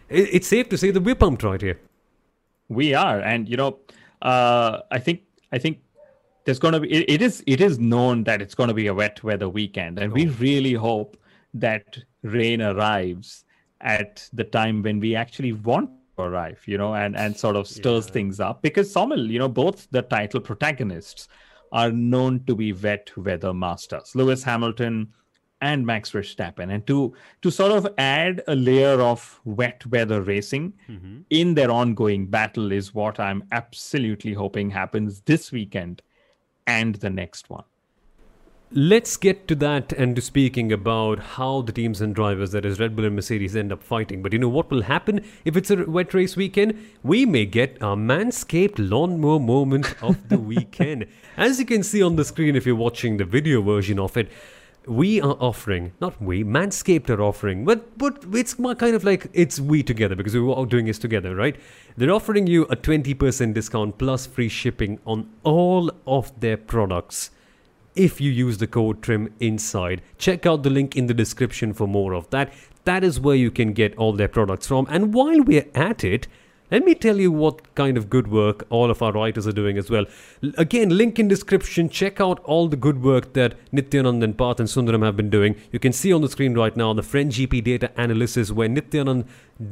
It, 0.09 0.35
it's 0.35 0.49
safe 0.49 0.69
to 0.69 0.79
say 0.79 0.91
that 0.91 1.01
we're 1.01 1.15
pumped 1.15 1.43
right 1.43 1.61
here. 1.61 1.81
We 2.69 2.95
are, 2.95 3.21
and 3.21 3.49
you 3.49 3.57
know, 3.57 3.79
uh, 4.23 4.81
I 4.91 4.99
think 4.99 5.23
I 5.51 5.59
think 5.59 5.81
there's 6.45 6.59
going 6.59 6.75
to 6.75 6.81
be 6.81 6.93
it, 6.93 7.05
it 7.09 7.23
is 7.23 7.43
it 7.47 7.61
is 7.61 7.79
known 7.79 8.25
that 8.25 8.41
it's 8.41 8.55
going 8.55 8.69
to 8.69 8.75
be 8.75 8.87
a 8.87 8.95
wet 8.95 9.23
weather 9.23 9.49
weekend 9.49 9.99
and 9.99 10.13
oh. 10.13 10.15
we 10.15 10.27
really 10.27 10.73
hope 10.73 11.17
that 11.55 11.99
rain 12.23 12.63
arrives 12.63 13.45
at 13.81 14.29
the 14.33 14.45
time 14.45 14.83
when 14.83 15.01
we 15.01 15.15
actually 15.15 15.53
want 15.53 15.91
to 16.17 16.23
arrive 16.23 16.63
you 16.67 16.79
know 16.79 16.95
and 16.95 17.17
and 17.17 17.37
sort 17.37 17.57
of 17.57 17.67
stirs 17.67 18.07
yeah. 18.07 18.13
things 18.13 18.41
up 18.41 18.63
because 18.63 18.93
Somil, 18.93 19.29
you 19.29 19.39
know 19.39 19.49
both 19.49 19.89
the 19.91 20.03
title 20.03 20.41
protagonists 20.41 21.29
are 21.73 21.91
known 21.91 22.45
to 22.47 22.55
be 22.55 22.73
wet 22.73 23.11
weather 23.17 23.53
masters 23.53 24.15
lewis 24.15 24.43
hamilton 24.43 25.13
and 25.63 25.87
max 25.87 26.11
verstappen 26.11 26.75
and 26.75 26.87
to 26.87 27.15
to 27.41 27.51
sort 27.51 27.73
of 27.73 27.89
add 27.97 28.43
a 28.49 28.55
layer 28.55 29.01
of 29.01 29.41
wet 29.45 29.87
weather 29.87 30.21
racing 30.21 30.73
mm-hmm. 30.89 31.21
in 31.31 31.55
their 31.55 31.71
ongoing 31.71 32.27
battle 32.27 32.73
is 32.73 32.93
what 32.93 33.19
i'm 33.19 33.43
absolutely 33.53 34.35
hoping 34.35 34.71
happens 34.71 35.21
this 35.23 35.53
weekend 35.53 36.03
and 36.67 36.97
the 36.97 37.11
next 37.11 37.51
one. 37.51 37.65
Let's 38.75 39.19
get 39.19 39.49
to 39.49 39.55
that 39.57 39.93
and 39.93 40.17
to 40.17 40.23
speaking 40.23 40.73
about 40.73 41.19
how 41.19 41.61
the 41.61 41.73
teams 41.73 42.01
and 42.01 42.15
drivers, 42.15 42.53
that 42.53 42.65
is 42.65 42.81
Red 42.81 42.97
Bull 42.97 43.05
and 43.05 43.15
Mercedes, 43.15 43.55
end 43.55 43.71
up 43.71 43.83
fighting. 43.83 44.23
But 44.23 44.33
you 44.33 44.39
know 44.39 44.49
what 44.49 44.71
will 44.71 44.83
happen 44.83 45.23
if 45.45 45.59
it's 45.59 45.71
a 45.71 45.85
wet 45.85 46.15
race 46.15 46.37
weekend? 46.37 46.83
We 47.03 47.27
may 47.27 47.45
get 47.45 47.77
a 47.83 47.97
manscaped 47.97 48.77
lawnmower 48.79 49.41
moment 49.41 49.95
of 50.03 50.31
the 50.31 50.39
weekend. 50.53 51.07
As 51.37 51.59
you 51.59 51.67
can 51.67 51.83
see 51.83 52.03
on 52.03 52.17
the 52.17 52.25
screen 52.25 52.57
if 52.57 52.65
you're 52.65 52.75
watching 52.75 53.19
the 53.19 53.27
video 53.27 53.61
version 53.61 53.99
of 53.99 54.17
it, 54.17 54.31
we 54.87 55.21
are 55.21 55.37
offering, 55.39 55.93
not 56.01 56.21
we, 56.21 56.43
Manscaped 56.43 57.09
are 57.11 57.23
offering, 57.23 57.65
but 57.65 57.97
but 57.99 58.25
it's 58.33 58.55
kind 58.55 58.95
of 58.95 59.05
like 59.05 59.29
it's 59.33 59.61
we 59.61 59.83
together 59.83 60.17
because 60.17 60.35
we're 60.35 60.43
all 60.43 60.65
doing 60.65 60.87
this 60.87 60.99
together, 60.99 61.35
right? 61.35 61.57
They're 61.97 62.11
offering 62.11 62.47
you 62.47 62.65
a 62.65 62.77
20% 62.77 63.55
discount 63.55 63.99
plus 63.99 64.27
free 64.27 64.49
shipping 64.49 64.99
on 65.05 65.31
all 65.45 65.91
of 66.07 66.39
their 66.41 66.57
products 66.57 67.31
if 67.95 68.21
you 68.21 68.31
use 68.31 68.59
the 68.59 68.67
code 68.67 69.03
TRIM 69.03 69.33
inside. 69.39 70.03
Check 70.19 70.47
out 70.47 70.63
the 70.63 70.71
link 70.71 70.97
in 70.97 71.07
the 71.07 71.15
description 71.15 71.73
for 71.73 71.87
more 71.87 72.15
of 72.15 72.29
that. 72.31 72.53
That 72.85 73.05
is 73.05 73.21
where 73.21 73.37
you 73.37 73.51
can 73.51 73.75
get 73.75 73.97
all 73.97 74.13
their 74.13 74.29
products 74.29 74.67
from. 74.67 74.87
And 74.89 75.15
while 75.15 75.43
we're 75.43 75.69
at 75.75 76.03
it, 76.03 76.27
let 76.73 76.87
me 76.87 76.95
tell 76.95 77.21
you 77.21 77.31
what 77.31 77.75
kind 77.75 77.99
of 77.99 78.09
good 78.09 78.29
work 78.29 78.67
all 78.71 78.91
of 78.91 79.03
our 79.03 79.13
writers 79.13 79.47
are 79.47 79.53
doing 79.53 79.77
as 79.77 79.91
well. 79.91 80.07
Again, 80.57 80.97
link 80.97 81.19
in 81.19 81.29
description. 81.29 81.91
Check 81.91 82.19
out 82.19 82.43
all 82.45 82.67
the 82.67 82.79
good 82.79 83.03
work 83.03 83.35
that 83.35 83.55
Nityanand 83.73 84.25
and 84.25 84.39
Parth 84.39 84.59
and 84.59 84.67
Sundaram 84.67 85.05
have 85.05 85.15
been 85.15 85.29
doing. 85.29 85.55
You 85.71 85.79
can 85.79 85.93
see 85.93 86.15
on 86.15 86.23
the 86.23 86.31
screen 86.31 86.55
right 86.55 86.75
now 86.75 86.95
the 86.95 87.03
French 87.03 87.37
GP 87.37 87.63
data 87.63 87.91
analysis 87.99 88.51
where 88.51 88.71
Nityanand 88.71 89.27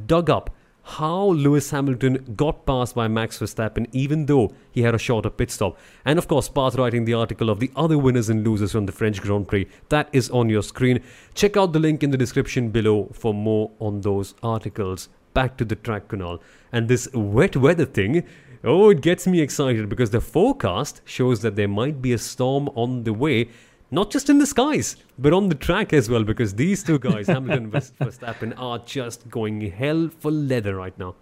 dug 0.06 0.28
up 0.28 0.54
how 0.82 1.28
Lewis 1.28 1.70
Hamilton 1.70 2.34
got 2.36 2.66
passed 2.66 2.94
by 2.94 3.08
Max 3.08 3.38
Verstappen 3.38 3.86
even 3.92 4.26
though 4.26 4.52
he 4.70 4.82
had 4.82 4.94
a 4.94 4.98
shorter 4.98 5.30
pit 5.30 5.50
stop. 5.50 5.78
And 6.04 6.18
of 6.18 6.28
course, 6.28 6.50
Parth 6.50 6.74
writing 6.74 7.06
the 7.06 7.14
article 7.14 7.48
of 7.48 7.60
the 7.60 7.70
other 7.76 7.96
winners 7.96 8.28
and 8.28 8.46
losers 8.46 8.72
from 8.72 8.84
the 8.84 8.92
French 8.92 9.22
Grand 9.22 9.48
Prix. 9.48 9.66
That 9.88 10.10
is 10.12 10.28
on 10.28 10.50
your 10.50 10.62
screen. 10.62 11.02
Check 11.32 11.56
out 11.56 11.72
the 11.72 11.78
link 11.78 12.02
in 12.02 12.10
the 12.10 12.18
description 12.18 12.68
below 12.68 13.08
for 13.14 13.32
more 13.32 13.70
on 13.78 14.02
those 14.02 14.34
articles. 14.42 15.08
Back 15.34 15.56
to 15.58 15.64
the 15.64 15.76
track 15.76 16.08
Kunal. 16.08 16.40
And 16.72 16.88
this 16.88 17.08
wet 17.12 17.56
weather 17.56 17.86
thing, 17.86 18.24
oh, 18.64 18.90
it 18.90 19.00
gets 19.00 19.26
me 19.26 19.40
excited 19.40 19.88
because 19.88 20.10
the 20.10 20.20
forecast 20.20 21.02
shows 21.04 21.40
that 21.42 21.56
there 21.56 21.68
might 21.68 22.02
be 22.02 22.12
a 22.12 22.18
storm 22.18 22.68
on 22.74 23.04
the 23.04 23.12
way 23.12 23.48
not 23.90 24.10
just 24.10 24.30
in 24.30 24.38
the 24.38 24.46
skies, 24.46 24.96
but 25.18 25.32
on 25.32 25.48
the 25.48 25.54
track 25.54 25.92
as 25.92 26.08
well, 26.08 26.22
because 26.22 26.54
these 26.54 26.82
two 26.82 26.98
guys, 26.98 27.26
Hamilton 27.26 27.64
and 27.64 27.72
Verstappen, 27.72 28.54
are 28.56 28.78
just 28.78 29.28
going 29.28 29.60
hell 29.60 30.08
for 30.18 30.30
leather 30.30 30.76
right 30.76 30.96
now. 30.98 31.16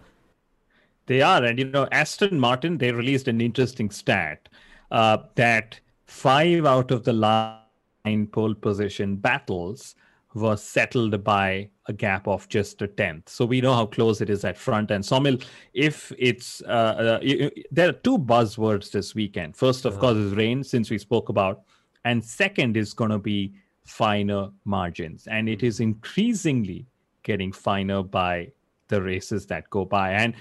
They 1.07 1.21
are, 1.21 1.43
and 1.43 1.57
you 1.57 1.65
know, 1.65 1.87
Aston 1.91 2.39
Martin 2.39 2.77
they 2.77 2.91
released 2.91 3.27
an 3.27 3.41
interesting 3.41 3.89
stat 3.89 4.47
uh, 4.91 5.17
that 5.35 5.79
five 6.05 6.65
out 6.65 6.91
of 6.91 7.03
the 7.03 7.13
last 7.13 7.65
nine 8.05 8.27
pole 8.27 8.53
position 8.53 9.15
battles 9.15 9.95
were 10.41 10.57
settled 10.57 11.23
by 11.23 11.69
a 11.87 11.93
gap 11.93 12.27
of 12.27 12.47
just 12.49 12.81
a 12.81 12.87
tenth. 12.87 13.29
So 13.29 13.45
we 13.45 13.61
know 13.61 13.73
how 13.73 13.85
close 13.85 14.21
it 14.21 14.29
is 14.29 14.45
at 14.45 14.57
front. 14.57 14.91
And 14.91 15.03
Somil, 15.03 15.43
if 15.73 16.11
it's 16.17 16.61
uh, 16.61 17.19
uh, 17.21 17.49
there 17.71 17.89
are 17.89 17.93
two 17.93 18.17
buzzwords 18.17 18.91
this 18.91 19.15
weekend. 19.15 19.55
First, 19.55 19.85
of 19.85 19.99
course, 19.99 20.17
is 20.17 20.33
rain, 20.35 20.63
since 20.63 20.89
we 20.89 20.97
spoke 20.97 21.29
about, 21.29 21.63
and 22.05 22.23
second 22.23 22.77
is 22.77 22.93
going 22.93 23.11
to 23.11 23.19
be 23.19 23.53
finer 23.83 24.49
margins, 24.65 25.27
and 25.27 25.49
it 25.49 25.63
is 25.63 25.79
increasingly 25.79 26.85
getting 27.23 27.51
finer 27.51 28.03
by 28.03 28.51
the 28.87 29.01
races 29.01 29.45
that 29.47 29.69
go 29.69 29.85
by. 29.85 30.11
And 30.11 30.33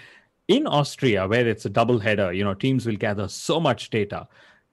in 0.49 0.67
Austria, 0.67 1.27
where 1.27 1.47
it's 1.47 1.67
a 1.67 1.71
double 1.71 1.99
header, 1.99 2.33
you 2.33 2.45
know, 2.45 2.55
teams 2.55 2.87
will 2.87 2.97
gather 2.97 3.29
so 3.29 3.61
much 3.61 3.91
data. 3.91 4.27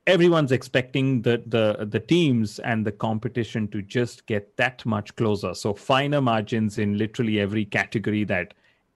Everyone's 0.08 0.52
expecting 0.52 1.24
the 1.24 1.42
the 1.48 1.86
the 1.86 2.00
teams 2.00 2.60
and 2.60 2.86
the 2.86 2.92
competition 2.92 3.68
to 3.70 3.82
just 3.82 4.26
get 4.28 4.56
that 4.58 4.86
much 4.86 5.16
closer. 5.16 5.54
So 5.54 5.74
finer 5.74 6.22
margins 6.22 6.78
in 6.78 6.98
literally 6.98 7.40
every 7.40 7.66
category 7.66 8.24
that 8.26 8.54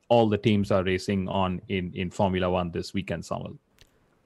all 0.09 0.29
the 0.29 0.37
teams 0.37 0.71
are 0.71 0.83
racing 0.83 1.27
on 1.27 1.61
in 1.67 1.91
in 1.95 2.11
Formula 2.11 2.49
One 2.49 2.71
this 2.71 2.93
weekend, 2.93 3.25
Samuel. 3.25 3.57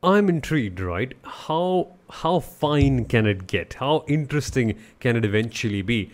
I'm 0.04 0.28
intrigued, 0.28 0.82
right? 0.82 1.14
How 1.24 1.88
how 2.10 2.40
fine 2.40 3.06
can 3.06 3.26
it 3.26 3.48
get? 3.48 3.76
How 3.76 4.04
interesting 4.08 4.78
can 5.00 5.16
it 5.16 5.24
eventually 5.24 5.82
be? 5.82 6.12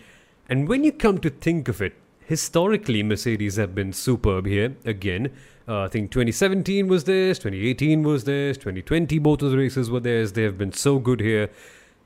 And 0.48 0.68
when 0.68 0.84
you 0.84 0.92
come 0.92 1.18
to 1.18 1.30
think 1.30 1.66
of 1.68 1.82
it, 1.82 1.94
historically 2.30 3.02
Mercedes 3.02 3.56
have 3.56 3.74
been 3.74 3.92
superb 3.92 4.46
here. 4.46 4.76
Again, 4.84 5.32
uh, 5.66 5.80
I 5.80 5.88
think 5.88 6.12
2017 6.12 6.86
was 6.86 7.02
theirs, 7.02 7.40
2018 7.40 8.04
was 8.04 8.22
theirs, 8.22 8.56
2020 8.56 9.18
both 9.18 9.42
of 9.42 9.50
the 9.50 9.58
races 9.58 9.90
were 9.90 9.98
theirs. 9.98 10.32
They 10.32 10.44
have 10.44 10.56
been 10.56 10.72
so 10.72 11.00
good 11.00 11.18
here. 11.18 11.50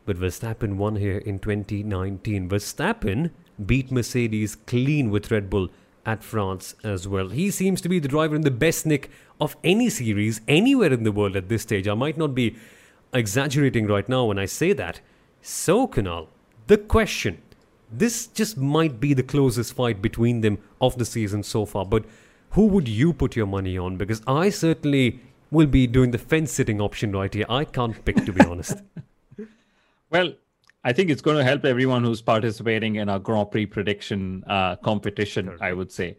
But 0.06 0.16
Verstappen 0.16 0.76
won 0.76 0.96
here 0.96 1.18
in 1.18 1.40
2019. 1.40 2.48
Verstappen 2.48 3.32
beat 3.66 3.92
Mercedes 3.92 4.56
clean 4.56 5.10
with 5.10 5.30
Red 5.30 5.50
Bull 5.50 5.68
at 6.06 6.24
France 6.24 6.74
as 6.82 7.06
well. 7.06 7.28
He 7.28 7.50
seems 7.50 7.82
to 7.82 7.90
be 7.90 7.98
the 7.98 8.08
driver 8.08 8.34
in 8.34 8.42
the 8.42 8.50
best 8.50 8.86
nick 8.86 9.10
of 9.38 9.58
any 9.62 9.90
series 9.90 10.40
anywhere 10.48 10.92
in 10.92 11.04
the 11.04 11.12
world 11.12 11.36
at 11.36 11.50
this 11.50 11.62
stage. 11.62 11.86
I 11.86 11.92
might 11.92 12.16
not 12.16 12.34
be 12.34 12.56
exaggerating 13.12 13.86
right 13.86 14.08
now 14.08 14.24
when 14.24 14.38
I 14.38 14.46
say 14.46 14.72
that. 14.72 15.00
So, 15.42 15.86
Kunal, 15.86 16.28
the 16.66 16.78
question 16.78 17.42
this 17.98 18.26
just 18.26 18.56
might 18.56 19.00
be 19.00 19.14
the 19.14 19.22
closest 19.22 19.74
fight 19.74 20.02
between 20.02 20.40
them 20.40 20.58
of 20.80 20.98
the 20.98 21.04
season 21.04 21.42
so 21.42 21.64
far, 21.66 21.84
but 21.84 22.04
who 22.50 22.66
would 22.66 22.88
you 22.88 23.12
put 23.12 23.36
your 23.36 23.46
money 23.46 23.76
on? 23.76 23.96
Because 23.96 24.22
I 24.26 24.50
certainly 24.50 25.20
will 25.50 25.66
be 25.66 25.86
doing 25.86 26.10
the 26.10 26.18
fence 26.18 26.52
sitting 26.52 26.80
option 26.80 27.12
right 27.12 27.32
here. 27.32 27.46
I 27.48 27.64
can't 27.64 28.04
pick, 28.04 28.16
to 28.24 28.32
be 28.32 28.44
honest. 28.52 28.78
Well, 30.10 30.34
I 30.84 30.92
think 30.92 31.10
it's 31.10 31.22
going 31.22 31.38
to 31.38 31.44
help 31.44 31.64
everyone 31.64 32.04
who's 32.04 32.20
participating 32.20 32.96
in 32.96 33.08
our 33.08 33.18
Grand 33.18 33.50
Prix 33.50 33.66
prediction 33.66 34.44
uh, 34.46 34.76
competition. 34.76 35.56
I 35.60 35.72
would 35.72 35.90
say, 35.90 36.16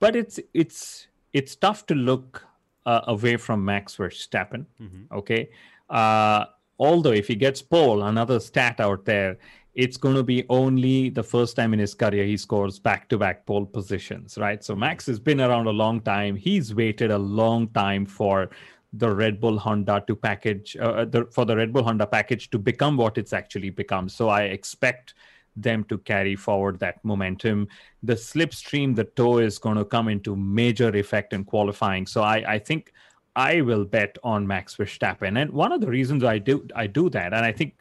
but 0.00 0.16
it's 0.16 0.40
it's 0.52 1.06
it's 1.32 1.54
tough 1.56 1.86
to 1.86 1.94
look 1.94 2.44
uh, 2.84 3.02
away 3.06 3.36
from 3.36 3.64
Max 3.64 3.96
Verstappen. 3.96 4.66
Okay, 5.12 5.50
uh, 5.88 6.46
although 6.78 7.12
if 7.12 7.28
he 7.28 7.36
gets 7.36 7.62
pole, 7.62 8.02
another 8.02 8.40
stat 8.40 8.80
out 8.80 9.04
there, 9.04 9.38
it's 9.78 9.96
going 9.96 10.16
to 10.16 10.24
be 10.24 10.44
only 10.48 11.08
the 11.08 11.22
first 11.22 11.54
time 11.54 11.72
in 11.72 11.78
his 11.78 11.94
career 11.94 12.24
he 12.24 12.36
scores 12.36 12.80
back-to-back 12.80 13.46
pole 13.46 13.64
positions. 13.64 14.36
Right. 14.36 14.62
So 14.64 14.74
Max 14.74 15.06
has 15.06 15.20
been 15.20 15.40
around 15.40 15.68
a 15.68 15.76
long 15.84 16.00
time. 16.00 16.34
He's 16.34 16.74
waited 16.74 17.12
a 17.12 17.18
long 17.18 17.68
time 17.68 18.04
for 18.04 18.50
the 18.92 19.08
Red 19.08 19.40
Bull 19.40 19.56
Honda 19.56 20.02
to 20.08 20.16
package 20.16 20.76
uh, 20.76 21.04
the, 21.04 21.26
for 21.30 21.44
the 21.44 21.56
Red 21.56 21.72
Bull 21.72 21.84
Honda 21.84 22.08
package 22.08 22.50
to 22.50 22.58
become 22.58 22.96
what 22.96 23.18
it's 23.18 23.32
actually 23.32 23.70
become. 23.70 24.08
So 24.08 24.28
I 24.28 24.42
expect 24.58 25.14
them 25.54 25.84
to 25.84 25.98
carry 25.98 26.34
forward 26.34 26.80
that 26.80 27.04
momentum. 27.04 27.68
The 28.02 28.14
slipstream, 28.14 28.96
the 28.96 29.04
toe 29.04 29.38
is 29.38 29.58
going 29.58 29.76
to 29.76 29.84
come 29.84 30.08
into 30.08 30.34
major 30.34 30.90
effect 30.96 31.32
in 31.32 31.44
qualifying. 31.44 32.04
So 32.06 32.22
I, 32.22 32.54
I 32.54 32.58
think 32.58 32.92
I 33.36 33.60
will 33.60 33.84
bet 33.84 34.18
on 34.24 34.44
Max 34.44 34.76
Verstappen. 34.76 35.40
And 35.40 35.52
one 35.52 35.70
of 35.70 35.80
the 35.80 35.90
reasons 35.98 36.24
I 36.24 36.38
do 36.38 36.66
I 36.74 36.88
do 36.88 37.08
that, 37.10 37.32
and 37.32 37.44
I 37.44 37.52
think 37.52 37.76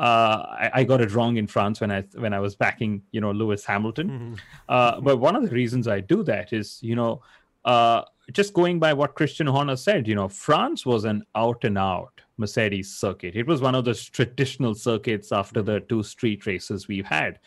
uh, 0.00 0.46
I, 0.48 0.70
I 0.74 0.84
got 0.84 1.00
it 1.00 1.12
wrong 1.12 1.36
in 1.36 1.46
France 1.46 1.80
when 1.80 1.92
I 1.92 2.02
when 2.14 2.32
I 2.32 2.40
was 2.40 2.56
backing 2.56 3.02
you 3.12 3.20
know 3.20 3.30
Lewis 3.30 3.64
Hamilton. 3.64 4.38
Uh, 4.68 5.00
but 5.00 5.18
one 5.18 5.36
of 5.36 5.42
the 5.42 5.54
reasons 5.54 5.86
I 5.86 6.00
do 6.00 6.22
that 6.24 6.52
is 6.52 6.78
you 6.82 6.96
know 6.96 7.22
uh, 7.64 8.02
just 8.32 8.54
going 8.54 8.78
by 8.78 8.92
what 8.92 9.14
Christian 9.14 9.46
Horner 9.46 9.76
said, 9.76 10.08
you 10.08 10.14
know, 10.14 10.28
France 10.28 10.86
was 10.86 11.04
an 11.04 11.24
out 11.34 11.64
and 11.64 11.76
out 11.76 12.20
Mercedes 12.36 12.90
circuit. 12.90 13.36
It 13.36 13.46
was 13.46 13.60
one 13.60 13.74
of 13.74 13.84
those 13.84 14.08
traditional 14.08 14.74
circuits 14.74 15.32
after 15.32 15.62
the 15.62 15.80
two 15.80 16.02
street 16.02 16.46
races 16.46 16.88
we've 16.88 17.06
had. 17.06 17.38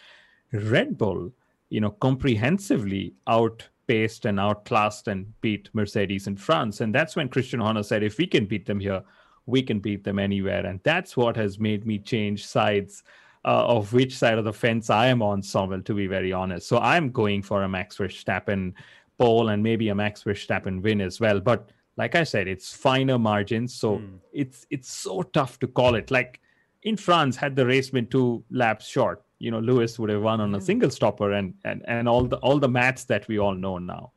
Red 0.52 0.98
Bull, 0.98 1.32
you 1.70 1.82
know, 1.82 1.92
comprehensively 1.92 3.14
outpaced 3.28 4.26
and 4.26 4.40
outclassed 4.40 5.08
and 5.08 5.34
beat 5.42 5.70
Mercedes 5.74 6.28
in 6.28 6.36
France. 6.36 6.82
And 6.82 6.94
that's 6.94 7.16
when 7.16 7.30
Christian 7.30 7.60
Horner 7.60 7.84
said, 7.84 8.04
if 8.04 8.18
we 8.18 8.28
can 8.28 8.46
beat 8.46 8.66
them 8.66 8.80
here, 8.80 9.04
we 9.46 9.62
can 9.62 9.80
beat 9.80 10.04
them 10.04 10.20
anywhere. 10.20 10.66
And 10.66 10.80
that's 10.84 11.18
what 11.18 11.36
has 11.36 11.60
made 11.60 11.86
me 11.86 12.00
change 12.00 12.46
sides 12.46 13.04
uh, 13.46 13.66
of 13.66 13.92
which 13.92 14.18
side 14.18 14.38
of 14.38 14.46
the 14.46 14.54
fence 14.54 14.90
I 14.90 15.08
am 15.08 15.22
on, 15.22 15.42
Samuel, 15.44 15.82
to 15.82 15.94
be 15.94 16.08
very 16.08 16.32
honest. 16.32 16.68
So 16.68 16.78
I'm 16.78 17.12
going 17.12 17.42
for 17.42 17.64
a 17.64 17.70
Max 17.70 17.98
Verstappen 17.98 18.74
pole 19.18 19.50
and 19.50 19.62
maybe 19.62 19.90
a 19.90 19.96
Max 19.96 20.24
Verstappen 20.24 20.82
win 20.82 21.02
as 21.02 21.20
well. 21.20 21.40
But 21.40 21.70
like 21.98 22.16
I 22.16 22.24
said, 22.24 22.48
it's 22.48 22.74
finer 22.74 23.20
margins, 23.20 23.76
so 23.76 24.02
it's 24.32 24.66
it's 24.72 24.92
so 24.92 25.22
tough 25.22 25.60
to 25.60 25.68
call 25.68 25.96
it. 25.96 26.10
Like 26.10 26.42
in 26.82 26.98
France, 26.98 27.36
had 27.36 27.56
the 27.56 27.66
race 27.66 27.92
been 27.92 28.08
two 28.08 28.44
laps 28.50 28.88
short, 28.88 29.24
you 29.40 29.52
know, 29.52 29.60
Lewis 29.60 30.00
would 30.00 30.10
have 30.10 30.22
won 30.22 30.42
on 30.42 30.56
a 30.56 30.62
single 30.62 30.90
stopper 30.90 31.34
and 31.34 31.54
and 31.66 31.84
and 31.88 32.08
all 32.08 32.24
the 32.24 32.38
all 32.38 32.60
the 32.60 32.70
maths 32.70 33.04
that 33.06 33.28
we 33.28 33.38
all 33.38 33.54
know 33.54 33.78
now. 33.78 34.12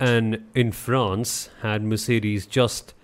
And 0.00 0.44
in 0.54 0.72
France, 0.72 1.50
had 1.62 1.84
Mercedes 1.84 2.46
just 2.46 2.94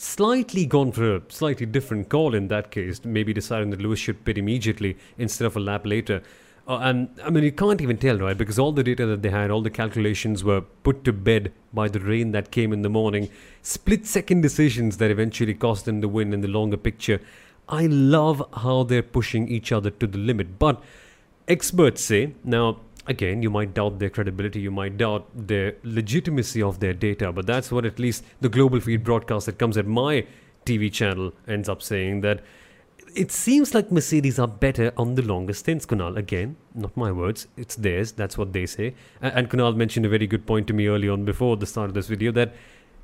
slightly 0.00 0.64
gone 0.64 0.90
for 0.92 1.16
a 1.16 1.22
slightly 1.28 1.66
different 1.66 2.08
call 2.08 2.34
in 2.34 2.48
that 2.48 2.70
case, 2.70 3.04
maybe 3.04 3.34
deciding 3.34 3.68
that 3.68 3.82
Lewis 3.82 3.98
should 3.98 4.24
pit 4.24 4.38
immediately 4.38 4.96
instead 5.18 5.44
of 5.44 5.56
a 5.56 5.60
lap 5.60 5.84
later. 5.84 6.22
Uh, 6.66 6.78
and 6.78 7.10
I 7.22 7.28
mean, 7.28 7.44
you 7.44 7.52
can't 7.52 7.82
even 7.82 7.98
tell, 7.98 8.16
right? 8.16 8.36
Because 8.36 8.58
all 8.58 8.72
the 8.72 8.82
data 8.82 9.04
that 9.04 9.20
they 9.20 9.28
had, 9.28 9.50
all 9.50 9.60
the 9.60 9.70
calculations 9.70 10.42
were 10.42 10.62
put 10.62 11.04
to 11.04 11.12
bed 11.12 11.52
by 11.74 11.88
the 11.88 12.00
rain 12.00 12.32
that 12.32 12.50
came 12.50 12.72
in 12.72 12.80
the 12.80 12.88
morning. 12.88 13.28
Split 13.60 14.06
second 14.06 14.40
decisions 14.40 14.96
that 14.96 15.10
eventually 15.10 15.52
cost 15.52 15.84
them 15.84 16.00
the 16.00 16.08
win 16.08 16.32
in 16.32 16.40
the 16.40 16.48
longer 16.48 16.78
picture. 16.78 17.20
I 17.68 17.86
love 17.86 18.42
how 18.54 18.84
they're 18.84 19.02
pushing 19.02 19.48
each 19.48 19.70
other 19.70 19.90
to 19.90 20.06
the 20.06 20.18
limit. 20.18 20.58
But 20.58 20.82
experts 21.46 22.02
say, 22.02 22.34
now, 22.42 22.80
again, 23.06 23.42
you 23.42 23.50
might 23.50 23.74
doubt 23.74 23.98
their 23.98 24.10
credibility, 24.10 24.60
you 24.60 24.70
might 24.70 24.96
doubt 24.96 25.26
their 25.34 25.76
legitimacy 25.82 26.62
of 26.62 26.80
their 26.80 26.92
data, 26.92 27.32
but 27.32 27.46
that's 27.46 27.72
what 27.72 27.84
at 27.84 27.98
least 27.98 28.24
the 28.40 28.48
global 28.48 28.80
feed 28.80 29.04
broadcast 29.04 29.46
that 29.46 29.58
comes 29.58 29.76
at 29.76 29.86
my 29.86 30.26
TV 30.64 30.92
channel 30.92 31.32
ends 31.48 31.68
up 31.68 31.82
saying 31.82 32.20
that 32.20 32.40
it 33.14 33.32
seems 33.32 33.74
like 33.74 33.90
Mercedes 33.90 34.38
are 34.38 34.46
better 34.46 34.92
on 34.96 35.14
the 35.14 35.22
longer 35.22 35.52
stints, 35.52 35.84
Kunal. 35.86 36.16
Again, 36.16 36.56
not 36.74 36.96
my 36.96 37.10
words, 37.10 37.48
it's 37.56 37.74
theirs. 37.74 38.12
That's 38.12 38.38
what 38.38 38.52
they 38.52 38.66
say. 38.66 38.94
And, 39.20 39.34
and 39.34 39.50
Kunal 39.50 39.74
mentioned 39.74 40.06
a 40.06 40.08
very 40.08 40.26
good 40.26 40.46
point 40.46 40.66
to 40.68 40.72
me 40.72 40.86
early 40.86 41.08
on 41.08 41.24
before 41.24 41.56
the 41.56 41.66
start 41.66 41.88
of 41.88 41.94
this 41.94 42.06
video 42.06 42.32
that 42.32 42.54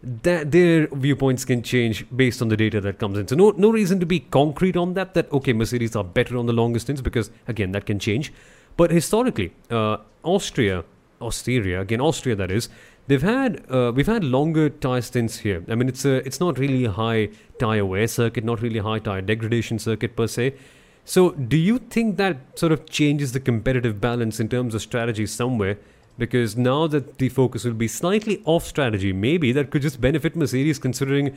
that 0.03 0.53
their 0.53 0.87
viewpoints 0.89 1.45
can 1.45 1.63
change 1.63 2.07
based 2.15 2.43
on 2.43 2.49
the 2.49 2.57
data 2.57 2.81
that 2.83 2.99
comes 2.99 3.19
in. 3.19 3.27
So 3.27 3.35
no 3.35 3.51
no 3.51 3.71
reason 3.71 3.99
to 4.01 4.07
be 4.07 4.21
concrete 4.21 4.77
on 4.77 4.95
that. 4.95 5.15
That 5.15 5.33
okay, 5.33 5.53
Mercedes 5.53 5.97
are 5.97 6.05
better 6.05 6.37
on 6.37 6.47
the 6.47 6.53
longest 6.53 6.87
stints 6.87 7.01
because 7.01 7.31
again 7.49 7.73
that 7.73 7.87
can 7.87 7.99
change. 7.99 8.33
But 8.77 8.91
historically, 8.91 9.53
uh, 9.71 9.99
Austria, 10.23 10.85
Austria 11.21 11.81
again 11.81 12.01
Austria 12.01 12.37
that 12.37 12.51
is, 12.51 12.69
they've 13.07 13.23
had 13.23 13.65
uh, 13.71 13.93
we've 13.95 14.07
had 14.07 14.25
longer 14.25 14.69
tire 14.69 15.01
stints 15.01 15.39
here. 15.39 15.65
I 15.69 15.75
mean 15.75 15.89
it's 15.89 16.05
a 16.05 16.17
it's 16.27 16.41
not 16.41 16.59
really 16.59 16.85
a 16.85 16.91
high 16.93 17.31
tire 17.59 17.87
wear 17.87 18.07
circuit, 18.07 18.45
not 18.45 18.61
really 18.61 18.79
a 18.79 18.83
high 18.83 18.99
tire 18.99 19.23
degradation 19.23 19.79
circuit 19.79 20.17
per 20.17 20.27
se. 20.27 20.55
So 21.05 21.31
do 21.31 21.57
you 21.57 21.79
think 21.79 22.17
that 22.17 22.59
sort 22.59 22.73
of 22.73 22.89
changes 22.91 23.33
the 23.33 23.41
competitive 23.41 24.01
balance 24.01 24.41
in 24.41 24.49
terms 24.49 24.75
of 24.75 24.83
strategy 24.83 25.27
somewhere? 25.27 25.79
because 26.19 26.57
now 26.57 26.87
that 26.87 27.19
the 27.19 27.29
focus 27.29 27.65
will 27.65 27.75
be 27.75 27.89
slightly 27.89 28.43
off 28.45 28.65
strategy, 28.65 29.13
maybe 29.13 29.53
that 29.53 29.71
could 29.71 29.83
just 29.83 30.01
benefit 30.01 30.37
Mercedes 30.37 30.79
considering 30.79 31.37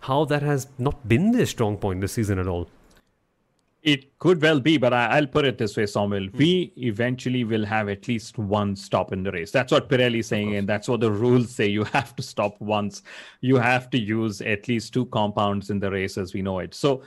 how 0.00 0.24
that 0.24 0.42
has 0.42 0.68
not 0.78 1.08
been 1.08 1.32
their 1.32 1.46
strong 1.46 1.76
point 1.76 2.00
this 2.00 2.12
season 2.12 2.38
at 2.38 2.46
all. 2.46 2.68
It 3.86 4.18
could 4.18 4.42
well 4.42 4.58
be, 4.58 4.78
but 4.78 4.92
I, 4.92 5.20
will 5.20 5.28
put 5.28 5.44
it 5.44 5.58
this 5.58 5.76
way, 5.76 5.86
Samuel. 5.86 6.24
Mm. 6.24 6.36
We 6.36 6.72
eventually 6.76 7.44
will 7.44 7.64
have 7.64 7.88
at 7.88 8.08
least 8.08 8.36
one 8.36 8.74
stop 8.74 9.12
in 9.12 9.22
the 9.22 9.30
race. 9.30 9.52
That's 9.52 9.70
what 9.70 9.88
Pirelli 9.88 10.18
is 10.18 10.26
saying, 10.26 10.56
and 10.56 10.68
that's 10.68 10.88
what 10.88 10.98
the 10.98 11.12
rules 11.12 11.50
say. 11.50 11.68
You 11.68 11.84
have 11.84 12.16
to 12.16 12.22
stop 12.22 12.60
once. 12.60 13.04
You 13.42 13.58
have 13.58 13.88
to 13.90 13.98
use 13.98 14.40
at 14.40 14.66
least 14.66 14.92
two 14.92 15.06
compounds 15.06 15.70
in 15.70 15.78
the 15.78 15.88
race 15.88 16.18
as 16.18 16.34
we 16.34 16.42
know 16.42 16.58
it. 16.58 16.74
So 16.74 17.04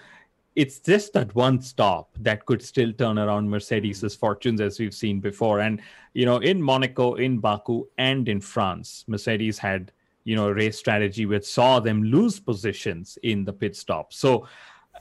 it's 0.56 0.80
just 0.80 1.12
that 1.14 1.36
one 1.36 1.62
stop 1.62 2.12
that 2.22 2.46
could 2.46 2.62
still 2.62 2.94
turn 2.94 3.20
around 3.20 3.50
Mercedes's 3.50 4.16
fortunes 4.16 4.62
as 4.62 4.80
we've 4.80 4.94
seen 4.94 5.20
before. 5.20 5.60
And 5.60 5.82
you 6.14 6.26
know, 6.26 6.38
in 6.38 6.62
Monaco, 6.62 7.16
in 7.16 7.40
Baku, 7.40 7.88
and 7.98 8.30
in 8.30 8.40
France, 8.40 9.04
Mercedes 9.06 9.58
had 9.58 9.92
you 10.24 10.38
know 10.38 10.48
a 10.48 10.54
race 10.54 10.78
strategy 10.78 11.26
which 11.26 11.46
saw 11.46 11.82
them 11.82 12.04
lose 12.04 12.40
positions 12.40 13.18
in 13.24 13.44
the 13.44 13.52
pit 13.52 13.76
stop. 13.76 14.14
So 14.14 14.48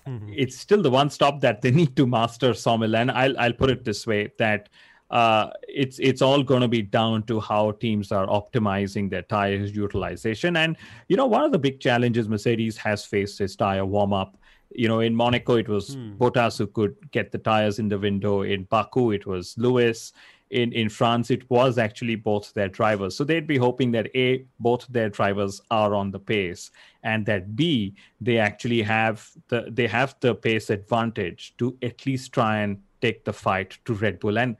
mm-hmm. 0.09 0.33
it's 0.35 0.59
still 0.59 0.83
the 0.83 0.91
one 0.91 1.11
stop 1.11 1.41
that 1.41 1.63
they 1.63 1.71
need 1.81 1.97
to 1.97 2.07
master, 2.07 2.51
Saumil. 2.51 2.97
And 2.97 3.11
I'll 3.11 3.39
I'll 3.39 3.53
put 3.53 3.71
it 3.71 3.85
this 3.85 4.07
way 4.07 4.33
that 4.39 4.69
uh, 5.11 5.51
it's 5.69 5.99
it's 5.99 6.23
all 6.23 6.43
going 6.43 6.63
to 6.63 6.69
be 6.69 6.83
down 6.83 7.23
to 7.25 7.41
how 7.41 7.73
teams 7.73 8.13
are 8.13 8.27
optimizing 8.27 9.11
their 9.11 9.23
tires 9.23 9.75
utilization. 9.75 10.57
And 10.57 10.77
you 11.09 11.17
know, 11.17 11.27
one 11.27 11.45
of 11.45 11.53
the 11.53 11.59
big 11.59 11.81
challenges 11.81 12.29
Mercedes 12.29 12.77
has 12.79 13.05
faced 13.05 13.41
is 13.41 13.57
tire 13.57 13.85
warm 13.85 14.13
up 14.13 14.37
you 14.75 14.89
know, 14.89 15.01
in 15.01 15.15
Monaco, 15.15 15.55
it 15.57 15.69
was 15.69 15.95
hmm. 15.95 16.17
Bottas 16.17 16.59
who 16.59 16.67
could 16.67 16.95
get 17.11 17.33
the 17.33 17.39
tires 17.39 17.79
in 17.79 17.89
the 17.89 17.99
window. 17.99 18.43
In 18.43 18.65
Baku, 18.65 19.13
it 19.13 19.27
was 19.27 19.57
Lewis. 19.57 20.13
In, 20.51 20.73
in 20.73 20.89
France, 20.89 21.31
it 21.31 21.49
was 21.51 21.77
actually 21.77 22.15
both 22.15 22.55
their 22.55 22.69
drivers. 22.69 23.17
So 23.17 23.25
they'd 23.25 23.47
be 23.47 23.59
hoping 23.59 23.91
that 23.93 24.09
A, 24.17 24.47
both 24.59 24.87
their 24.89 25.11
drivers 25.11 25.61
are 25.71 25.95
on 25.95 26.11
the 26.11 26.19
pace, 26.19 26.71
and 27.03 27.27
that 27.27 27.55
B, 27.55 27.95
they 28.21 28.39
actually 28.39 28.83
have 28.83 29.29
the 29.49 29.67
they 29.71 29.87
have 29.87 30.17
the 30.21 30.35
pace 30.35 30.71
advantage 30.71 31.55
to 31.59 31.77
at 31.83 32.07
least 32.07 32.33
try 32.33 32.59
and 32.61 32.81
take 33.01 33.25
the 33.25 33.33
fight 33.33 33.79
to 33.85 33.95
Red 33.95 34.21
Bull. 34.21 34.39
And 34.39 34.57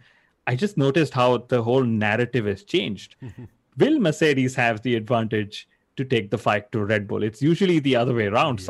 I 0.47 0.57
just 0.57 0.77
noticed 0.77 1.15
how 1.15 1.39
the 1.39 1.63
whole 1.63 1.85
narrative 1.85 2.47
has 2.47 2.65
changed. 2.65 3.17
Will 3.79 3.99
Mercedes 4.01 4.55
have 4.57 4.83
the 4.83 4.97
advantage 4.97 5.69
to 5.97 6.05
take 6.05 6.31
the 6.31 6.39
fight 6.39 6.73
to 6.73 6.85
Red 6.85 7.07
Bull? 7.07 7.23
It's 7.23 7.43
usually 7.43 7.79
the 7.79 7.97
other 7.97 8.15
way 8.15 8.27
around, 8.27 8.61
yeah. 8.61 8.67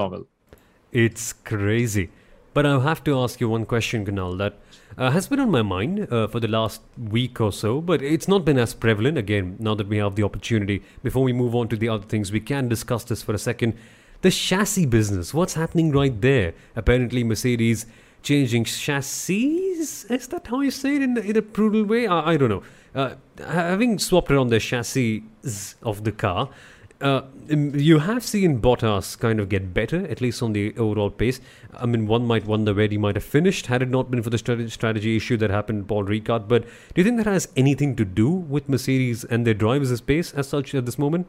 It's 0.92 1.32
crazy. 1.32 2.10
But 2.58 2.66
I 2.66 2.80
have 2.80 3.04
to 3.04 3.16
ask 3.16 3.40
you 3.40 3.48
one 3.48 3.66
question, 3.66 4.04
Kunal, 4.04 4.36
that 4.38 4.58
uh, 4.96 5.12
has 5.12 5.28
been 5.28 5.38
on 5.38 5.48
my 5.48 5.62
mind 5.62 6.12
uh, 6.12 6.26
for 6.26 6.40
the 6.40 6.48
last 6.48 6.82
week 6.98 7.40
or 7.40 7.52
so, 7.52 7.80
but 7.80 8.02
it's 8.02 8.26
not 8.26 8.44
been 8.44 8.58
as 8.58 8.74
prevalent. 8.74 9.16
Again, 9.16 9.54
now 9.60 9.76
that 9.76 9.86
we 9.86 9.98
have 9.98 10.16
the 10.16 10.24
opportunity, 10.24 10.82
before 11.04 11.22
we 11.22 11.32
move 11.32 11.54
on 11.54 11.68
to 11.68 11.76
the 11.76 11.88
other 11.88 12.04
things, 12.04 12.32
we 12.32 12.40
can 12.40 12.68
discuss 12.68 13.04
this 13.04 13.22
for 13.22 13.32
a 13.32 13.38
second. 13.38 13.74
The 14.22 14.32
chassis 14.32 14.86
business, 14.86 15.32
what's 15.32 15.54
happening 15.54 15.92
right 15.92 16.20
there? 16.20 16.52
Apparently, 16.74 17.22
Mercedes 17.22 17.86
changing 18.24 18.64
chassis. 18.64 19.76
Is 20.10 20.26
that 20.26 20.48
how 20.48 20.60
you 20.60 20.72
say 20.72 20.96
it 20.96 21.02
in, 21.02 21.16
in 21.16 21.36
a 21.36 21.42
brutal 21.42 21.84
way? 21.84 22.08
I, 22.08 22.32
I 22.32 22.36
don't 22.36 22.48
know. 22.48 22.64
Uh, 22.92 23.14
having 23.38 24.00
swapped 24.00 24.32
around 24.32 24.48
the 24.48 24.58
chassis 24.58 25.22
of 25.84 26.02
the 26.02 26.10
car, 26.10 26.48
uh, 27.00 27.22
um, 27.50 27.74
you 27.74 28.00
have 28.00 28.24
seen 28.24 28.60
Bottas 28.60 29.18
kind 29.18 29.38
of 29.40 29.48
get 29.48 29.72
better, 29.72 30.06
at 30.06 30.20
least 30.20 30.42
on 30.42 30.52
the 30.52 30.76
overall 30.76 31.10
pace. 31.10 31.40
I 31.76 31.86
mean, 31.86 32.06
one 32.06 32.26
might 32.26 32.44
wonder 32.44 32.74
where 32.74 32.88
he 32.88 32.98
might 32.98 33.14
have 33.14 33.24
finished 33.24 33.66
had 33.66 33.82
it 33.82 33.88
not 33.88 34.10
been 34.10 34.22
for 34.22 34.30
the 34.30 34.38
strategy 34.38 35.16
issue 35.16 35.36
that 35.36 35.50
happened 35.50 35.88
Paul 35.88 36.04
Ricard. 36.04 36.48
But 36.48 36.64
do 36.64 37.00
you 37.00 37.04
think 37.04 37.18
that 37.18 37.26
has 37.26 37.48
anything 37.56 37.94
to 37.96 38.04
do 38.04 38.28
with 38.28 38.68
Mercedes 38.68 39.24
and 39.24 39.46
their 39.46 39.54
drivers' 39.54 40.00
pace 40.00 40.32
as 40.32 40.48
such 40.48 40.74
at 40.74 40.86
this 40.86 40.98
moment? 40.98 41.26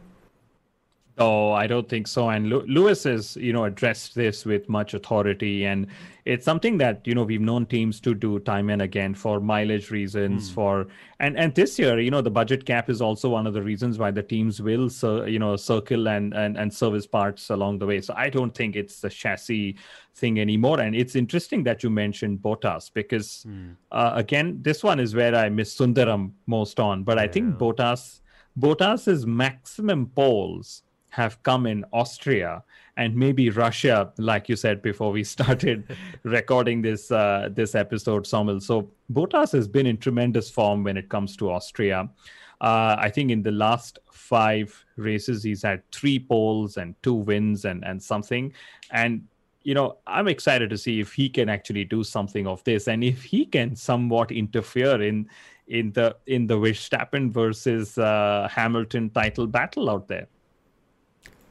Oh, 1.21 1.51
I 1.51 1.67
don't 1.67 1.89
think 1.89 2.07
so. 2.07 2.29
And 2.29 2.49
Lewis 2.49 3.03
has, 3.03 3.35
you 3.35 3.51
know, 3.51 3.65
addressed 3.65 4.15
this 4.15 4.45
with 4.45 4.69
much 4.69 4.93
authority, 4.93 5.65
and 5.65 5.87
it's 6.23 6.45
something 6.45 6.77
that 6.77 7.05
you 7.05 7.13
know 7.13 7.23
we've 7.23 7.41
known 7.41 7.65
teams 7.65 7.99
to 8.01 8.13
do 8.15 8.39
time 8.39 8.69
and 8.69 8.81
again 8.81 9.13
for 9.13 9.41
mileage 9.41 9.91
reasons. 9.91 10.49
Mm. 10.49 10.53
For 10.53 10.87
and 11.19 11.37
and 11.37 11.53
this 11.53 11.77
year, 11.77 11.99
you 11.99 12.09
know, 12.09 12.21
the 12.21 12.31
budget 12.31 12.65
cap 12.65 12.89
is 12.89 13.01
also 13.01 13.27
one 13.27 13.47
of 13.47 13.53
the 13.53 13.61
reasons 13.61 13.99
why 13.99 14.11
the 14.11 14.23
teams 14.23 14.61
will, 14.61 14.89
so 14.89 15.25
you 15.25 15.39
know, 15.39 15.57
circle 15.57 16.07
and 16.07 16.33
and 16.33 16.57
and 16.57 16.73
service 16.73 17.05
parts 17.05 17.49
along 17.49 17.79
the 17.79 17.85
way. 17.85 17.99
So 17.99 18.13
I 18.15 18.29
don't 18.29 18.55
think 18.55 18.77
it's 18.77 19.01
the 19.01 19.09
chassis 19.09 19.75
thing 20.15 20.39
anymore. 20.39 20.79
And 20.79 20.95
it's 20.95 21.17
interesting 21.17 21.63
that 21.63 21.83
you 21.83 21.89
mentioned 21.89 22.39
Bottas 22.39 22.89
because 22.93 23.45
mm. 23.45 23.75
uh, 23.91 24.13
again, 24.15 24.59
this 24.61 24.85
one 24.85 25.01
is 25.01 25.15
where 25.15 25.35
I 25.35 25.49
miss 25.49 25.77
Sundaram 25.77 26.31
most 26.47 26.79
on. 26.79 27.03
But 27.03 27.19
I 27.19 27.27
think 27.27 27.57
Bottas 27.57 28.21
Bottas's 28.57 29.25
maximum 29.25 30.05
poles 30.05 30.83
have 31.09 31.41
come 31.43 31.65
in 31.65 31.85
Austria 31.91 32.63
and 32.97 33.15
maybe 33.15 33.49
Russia, 33.49 34.11
like 34.17 34.49
you 34.49 34.55
said 34.55 34.81
before 34.81 35.11
we 35.11 35.23
started 35.35 35.83
recording 36.23 36.81
this 36.81 37.11
uh, 37.11 37.49
this 37.51 37.73
episode, 37.73 38.25
Saumil. 38.25 38.61
So 38.61 38.89
Bottas 39.11 39.51
has 39.53 39.67
been 39.67 39.85
in 39.85 39.97
tremendous 39.97 40.49
form 40.49 40.83
when 40.83 40.97
it 40.97 41.09
comes 41.09 41.35
to 41.37 41.49
Austria. 41.49 42.09
Uh, 42.61 42.97
I 42.99 43.09
think 43.09 43.31
in 43.31 43.41
the 43.41 43.51
last 43.51 43.99
five 44.11 44.85
races, 44.97 45.43
he's 45.43 45.63
had 45.63 45.81
three 45.93 46.19
poles 46.19 46.75
and 46.75 46.93
two 47.01 47.13
wins 47.13 47.65
and 47.65 47.85
and 47.85 48.03
something. 48.03 48.53
And 48.91 49.25
you 49.63 49.73
know, 49.73 49.97
I'm 50.07 50.27
excited 50.27 50.69
to 50.69 50.77
see 50.77 50.99
if 50.99 51.13
he 51.13 51.29
can 51.29 51.47
actually 51.47 51.85
do 51.85 52.03
something 52.03 52.47
of 52.47 52.63
this, 52.65 52.87
and 52.87 53.03
if 53.03 53.23
he 53.23 53.45
can 53.45 53.75
somewhat 53.75 54.31
interfere 54.31 55.01
in 55.01 55.29
in 55.67 55.93
the 55.93 56.17
in 56.27 56.47
the 56.47 56.55
Verstappen 56.55 57.31
versus 57.31 57.97
uh, 57.97 58.49
Hamilton 58.51 59.09
title 59.09 59.47
battle 59.47 59.89
out 59.89 60.07
there. 60.07 60.27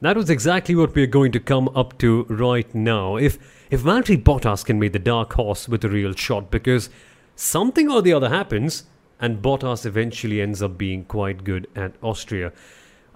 That 0.00 0.16
was 0.16 0.30
exactly 0.30 0.76
what 0.76 0.94
we're 0.94 1.08
going 1.08 1.32
to 1.32 1.40
come 1.40 1.68
up 1.74 1.98
to 1.98 2.24
right 2.28 2.72
now. 2.74 3.16
If 3.16 3.38
if 3.70 3.82
Valtteri 3.82 4.22
Bottas 4.22 4.64
can 4.64 4.78
be 4.78 4.88
the 4.88 4.98
dark 4.98 5.32
horse 5.34 5.68
with 5.68 5.84
a 5.84 5.88
real 5.88 6.12
shot, 6.14 6.50
because 6.50 6.88
something 7.34 7.90
or 7.90 8.00
the 8.00 8.12
other 8.12 8.28
happens, 8.28 8.84
and 9.20 9.42
Bottas 9.42 9.84
eventually 9.84 10.40
ends 10.40 10.62
up 10.62 10.78
being 10.78 11.04
quite 11.04 11.42
good 11.42 11.66
at 11.74 11.94
Austria. 12.00 12.52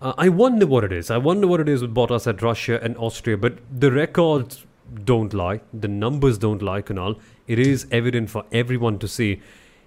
Uh, 0.01 0.12
I 0.18 0.29
wonder 0.29 0.66
what 0.66 0.83
it 0.83 0.90
is. 0.90 1.11
I 1.11 1.18
wonder 1.18 1.47
what 1.47 1.61
it 1.61 1.68
is 1.68 1.83
with 1.83 1.95
Bottas 1.95 2.27
at 2.27 2.42
Russia 2.42 2.81
and 2.83 2.97
Austria, 2.97 3.37
but 3.37 3.59
the 3.71 3.92
records 3.92 4.66
don't 5.05 5.33
lie. 5.33 5.61
The 5.73 5.88
numbers 5.88 6.37
don't 6.38 6.61
lie, 6.61 6.83
Kunal. 6.83 7.18
It 7.47 7.61
is 7.61 7.87
evident 7.92 8.29
for 8.29 8.45
everyone 8.51 8.99
to 8.99 9.09
see. 9.09 9.40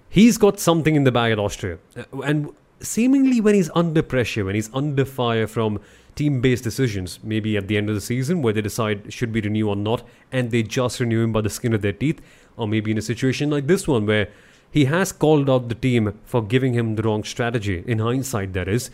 He's 0.08 0.38
got 0.38 0.60
something 0.62 0.96
in 0.96 1.04
the 1.04 1.12
bag 1.12 1.34
at 1.34 1.40
Austria. 1.40 1.78
Uh, 1.98 2.22
and 2.22 2.50
seemingly 2.80 3.42
when 3.42 3.56
he's 3.56 3.70
under 3.76 4.02
pressure, 4.02 4.46
when 4.46 4.56
he's 4.56 4.70
under 4.74 5.04
fire 5.04 5.48
from 5.48 5.82
team 6.16 6.42
based 6.42 6.64
decisions, 6.64 7.20
maybe 7.24 7.58
at 7.58 7.68
the 7.68 7.78
end 7.78 7.90
of 7.90 7.96
the 7.96 8.02
season 8.02 8.42
where 8.42 8.54
they 8.54 8.62
decide 8.62 9.12
should 9.14 9.34
we 9.34 9.42
renew 9.42 9.68
or 9.70 9.76
not, 9.76 10.04
and 10.32 10.52
they 10.52 10.64
just 10.64 11.00
renew 11.00 11.24
him 11.24 11.32
by 11.32 11.42
the 11.42 11.50
skin 11.50 11.74
of 11.74 11.82
their 11.82 11.94
teeth, 11.94 12.22
or 12.58 12.68
maybe 12.68 12.92
in 12.92 12.98
a 12.98 13.02
situation 13.02 13.50
like 13.50 13.68
this 13.68 13.88
one 13.88 14.06
where 14.06 14.30
he 14.72 14.86
has 14.86 15.12
called 15.12 15.50
out 15.50 15.70
the 15.70 15.76
team 15.76 16.20
for 16.26 16.42
giving 16.42 16.74
him 16.74 16.96
the 16.96 17.04
wrong 17.04 17.24
strategy. 17.24 17.84
In 17.88 18.00
hindsight, 18.00 18.54
that 18.54 18.68
is. 18.68 18.92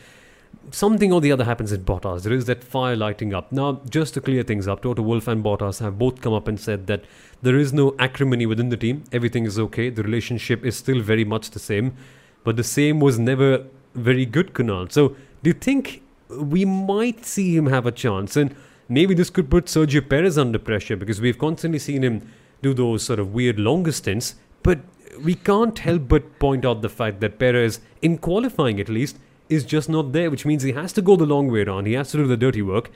Something 0.70 1.12
or 1.12 1.22
the 1.22 1.32
other 1.32 1.46
happens 1.46 1.72
in 1.72 1.84
Bottas. 1.84 2.24
There 2.24 2.34
is 2.34 2.46
that 2.46 2.64
fire 2.64 2.96
lighting 2.96 3.34
up. 3.34 3.52
Now, 3.52 3.82
just 3.90 4.14
to 4.14 4.22
clear 4.22 4.44
things 4.44 4.68
up, 4.68 4.82
Toto 4.82 5.02
Wolff 5.02 5.28
and 5.28 5.44
Bottas 5.44 5.80
have 5.80 5.98
both 5.98 6.22
come 6.22 6.34
up 6.34 6.48
and 6.48 6.60
said 6.60 6.86
that 6.88 7.06
there 7.42 7.58
is 7.58 7.74
no 7.74 7.96
acrimony 7.98 8.46
within 8.46 8.70
the 8.70 8.78
team. 8.78 9.04
Everything 9.12 9.46
is 9.46 9.58
okay. 9.58 9.90
The 9.90 10.04
relationship 10.04 10.64
is 10.64 10.78
still 10.78 11.02
very 11.02 11.26
much 11.26 11.50
the 11.52 11.60
same. 11.60 11.96
But 12.44 12.58
the 12.58 12.64
same 12.64 13.00
was 13.00 13.18
never 13.18 13.66
very 13.96 14.26
good, 14.26 14.54
Kunal. 14.54 14.92
So, 14.92 15.16
do 15.42 15.50
you 15.50 15.54
think 15.54 16.04
we 16.40 16.66
might 16.66 17.26
see 17.26 17.56
him 17.56 17.68
have 17.68 17.86
a 17.86 17.92
chance. 17.92 18.36
And 18.38 18.56
maybe 18.88 19.14
this 19.14 19.30
could 19.30 19.50
put 19.50 19.66
Sergio 19.66 20.08
Perez 20.08 20.38
under 20.38 20.60
pressure 20.60 20.96
because 20.96 21.22
we've 21.22 21.38
constantly 21.38 21.80
seen 21.80 22.04
him 22.04 22.28
do 22.62 22.74
those 22.74 23.04
sort 23.04 23.20
of 23.20 23.34
weird 23.34 23.60
longer 23.60 23.92
stints. 23.92 24.36
But 24.64 24.80
we 25.24 25.36
can't 25.36 25.78
help 25.80 26.08
but 26.08 26.40
point 26.40 26.66
out 26.66 26.82
the 26.82 26.90
fact 26.90 27.20
that 27.22 27.40
Perez, 27.40 27.80
in 28.02 28.18
qualifying 28.18 28.80
at 28.80 28.90
least, 28.90 29.18
is 29.50 29.66
just 29.66 29.90
not 29.90 30.14
there, 30.14 30.32
which 30.32 30.46
means 30.46 30.64
he 30.64 30.72
has 30.72 30.94
to 30.94 31.02
go 31.02 31.16
the 31.16 31.26
long 31.26 31.52
way 31.52 31.64
around. 31.64 31.86
He 31.86 31.94
has 31.94 32.12
to 32.12 32.18
do 32.18 32.28
the 32.28 32.38
dirty 32.38 32.62
work. 32.62 32.92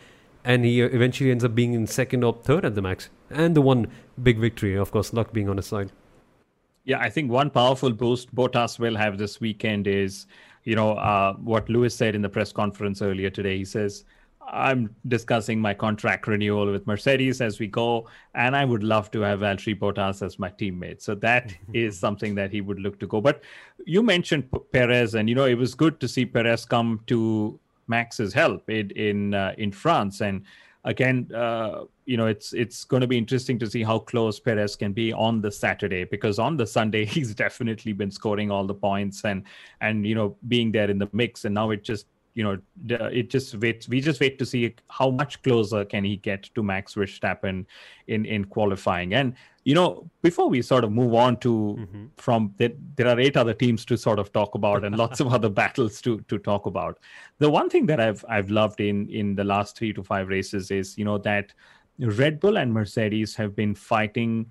and 0.46 0.64
he 0.64 0.80
eventually 0.80 1.32
ends 1.32 1.44
up 1.44 1.56
being 1.56 1.74
in 1.74 1.88
second 1.88 2.24
or 2.24 2.34
third 2.44 2.64
at 2.64 2.76
the 2.76 2.82
max. 2.82 3.10
And 3.32 3.56
the 3.56 3.62
one 3.62 3.88
big 4.22 4.38
victory, 4.38 4.76
of 4.76 4.92
course, 4.92 5.12
luck 5.12 5.34
being 5.34 5.50
on 5.50 5.58
his 5.58 5.66
side. 5.66 5.92
Yeah, 6.84 7.00
I 7.00 7.10
think 7.10 7.32
one 7.32 7.50
powerful 7.50 7.92
boost 7.92 8.34
Bottas 8.34 8.78
will 8.78 8.96
have 8.96 9.18
this 9.18 9.42
weekend 9.42 9.88
is, 9.88 10.28
you 10.66 10.76
know, 10.76 10.94
uh, 10.94 11.34
what 11.36 11.70
Lewis 11.70 11.96
said 11.96 12.16
in 12.16 12.22
the 12.22 12.30
press 12.30 12.52
conference 12.52 13.02
earlier 13.02 13.30
today. 13.30 13.58
He 13.58 13.66
says, 13.66 14.04
I'm 14.48 14.96
discussing 15.08 15.60
my 15.60 15.74
contract 15.74 16.28
renewal 16.28 16.72
with 16.72 16.86
Mercedes 16.86 17.42
as 17.42 17.60
we 17.60 17.68
go, 17.68 18.08
and 18.34 18.56
I 18.56 18.66
would 18.66 18.84
love 18.84 19.10
to 19.12 19.22
have 19.22 19.40
Valtteri 19.40 19.78
Bottas 19.78 20.24
as 20.24 20.38
my 20.38 20.50
teammate. 20.50 21.02
So 21.02 21.16
that 21.16 21.54
is 21.74 21.98
something 21.98 22.36
that 22.36 22.52
he 22.52 22.62
would 22.62 22.80
look 22.80 23.00
to 23.00 23.08
go. 23.08 23.22
But 23.22 23.44
you 23.86 24.04
mentioned 24.04 24.50
Perez, 24.72 25.16
and 25.16 25.30
you 25.30 25.36
know 25.36 25.46
it 25.46 25.56
was 25.58 25.74
good 25.74 26.00
to 26.00 26.08
see 26.08 26.26
Perez 26.26 26.66
come 26.66 27.02
to 27.08 27.60
Max's 27.88 28.34
help 28.34 28.70
in 28.70 28.92
in, 28.92 29.34
uh, 29.34 29.54
in 29.58 29.72
France, 29.72 30.22
and 30.22 30.44
again, 30.86 31.30
uh, 31.36 31.84
you 32.06 32.16
know, 32.16 32.28
it's 32.28 32.54
it's 32.54 32.86
going 32.86 33.02
to 33.02 33.08
be 33.08 33.18
interesting 33.18 33.60
to 33.60 33.70
see 33.70 33.84
how 33.84 34.00
close 34.00 34.40
Perez 34.40 34.76
can 34.76 34.94
be 34.94 35.12
on 35.12 35.42
the 35.42 35.52
Saturday 35.52 36.06
because 36.06 36.40
on 36.40 36.56
the 36.56 36.66
Sunday 36.66 37.06
he's 37.16 37.36
definitely 37.36 37.92
been 37.92 38.12
scoring 38.12 38.52
all 38.52 38.66
the 38.66 38.74
points 38.74 39.26
and 39.26 39.44
and 39.82 40.06
you 40.08 40.16
know 40.16 40.38
being 40.48 40.72
there 40.72 40.90
in 40.90 41.00
the 41.00 41.10
mix, 41.12 41.46
and 41.46 41.54
now 41.54 41.72
it 41.72 41.84
just 41.84 42.06
you 42.36 42.44
know, 42.44 42.58
it 42.90 43.30
just 43.30 43.56
waits. 43.56 43.88
We 43.88 44.02
just 44.02 44.20
wait 44.20 44.38
to 44.40 44.46
see 44.46 44.76
how 44.90 45.10
much 45.10 45.42
closer 45.42 45.86
can 45.86 46.04
he 46.04 46.18
get 46.18 46.44
to 46.54 46.62
Max 46.62 46.94
Verstappen 46.96 47.66
in 48.08 48.26
in 48.26 48.44
qualifying. 48.44 49.14
And 49.14 49.36
you 49.66 49.74
know, 49.74 50.08
before 50.22 50.48
we 50.48 50.62
sort 50.62 50.84
of 50.84 50.92
move 50.92 51.16
on 51.16 51.38
to 51.38 51.76
mm-hmm. 51.80 52.06
from 52.18 52.54
there, 52.58 52.70
there 52.96 53.08
are 53.08 53.20
eight 53.20 53.36
other 53.36 53.54
teams 53.54 53.84
to 53.86 53.98
sort 53.98 54.20
of 54.20 54.32
talk 54.32 54.54
about 54.54 54.86
and 54.86 54.96
lots 54.96 55.20
of 55.20 55.34
other 55.34 55.50
battles 55.50 56.02
to 56.04 56.22
to 56.22 56.38
talk 56.38 56.68
about. 56.68 57.00
The 57.40 57.50
one 57.50 57.70
thing 57.70 57.88
that 57.88 58.00
I've 58.00 58.24
I've 58.30 58.52
loved 58.52 58.80
in 58.80 59.10
in 59.10 59.36
the 59.36 59.44
last 59.44 59.76
three 59.76 59.92
to 59.94 60.04
five 60.04 60.28
races 60.28 60.70
is 60.70 60.98
you 61.00 61.04
know 61.04 61.18
that 61.20 61.52
Red 61.98 62.40
Bull 62.40 62.58
and 62.58 62.72
Mercedes 62.72 63.36
have 63.36 63.56
been 63.56 63.74
fighting 63.74 64.46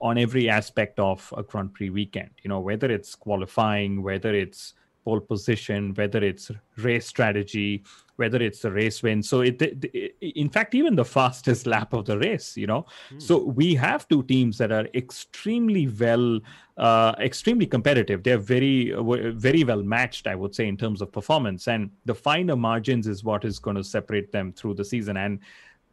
on 0.00 0.18
every 0.18 0.50
aspect 0.50 1.00
of 1.00 1.32
a 1.36 1.42
Grand 1.42 1.72
Prix 1.72 1.88
weekend. 1.88 2.30
You 2.42 2.50
know, 2.50 2.60
whether 2.60 2.90
it's 2.90 3.14
qualifying, 3.14 4.02
whether 4.02 4.34
it's 4.34 4.74
pole 5.04 5.20
position, 5.20 5.94
whether 5.94 6.22
it's 6.22 6.50
race 6.76 7.06
strategy, 7.06 7.82
whether 8.16 8.42
it's 8.42 8.64
a 8.64 8.70
race 8.70 9.02
win. 9.02 9.22
So 9.22 9.42
it, 9.42 9.62
it, 9.62 10.16
in 10.20 10.48
fact, 10.48 10.74
even 10.74 10.96
the 10.96 11.04
fastest 11.04 11.66
lap 11.66 11.92
of 11.92 12.04
the 12.04 12.18
race, 12.18 12.56
you 12.56 12.66
know. 12.66 12.84
Mm. 13.12 13.22
So 13.22 13.38
we 13.38 13.74
have 13.76 14.08
two 14.08 14.24
teams 14.24 14.58
that 14.58 14.72
are 14.72 14.88
extremely 14.94 15.86
well, 15.86 16.40
uh, 16.76 17.14
extremely 17.20 17.66
competitive. 17.66 18.24
They're 18.24 18.38
very, 18.38 18.92
very 19.32 19.62
well 19.64 19.82
matched, 19.82 20.26
I 20.26 20.34
would 20.34 20.54
say, 20.54 20.66
in 20.66 20.76
terms 20.76 21.00
of 21.00 21.12
performance. 21.12 21.68
And 21.68 21.90
the 22.06 22.14
finer 22.14 22.56
margins 22.56 23.06
is 23.06 23.22
what 23.22 23.44
is 23.44 23.58
going 23.58 23.76
to 23.76 23.84
separate 23.84 24.32
them 24.32 24.52
through 24.52 24.74
the 24.74 24.84
season. 24.84 25.16
And 25.16 25.38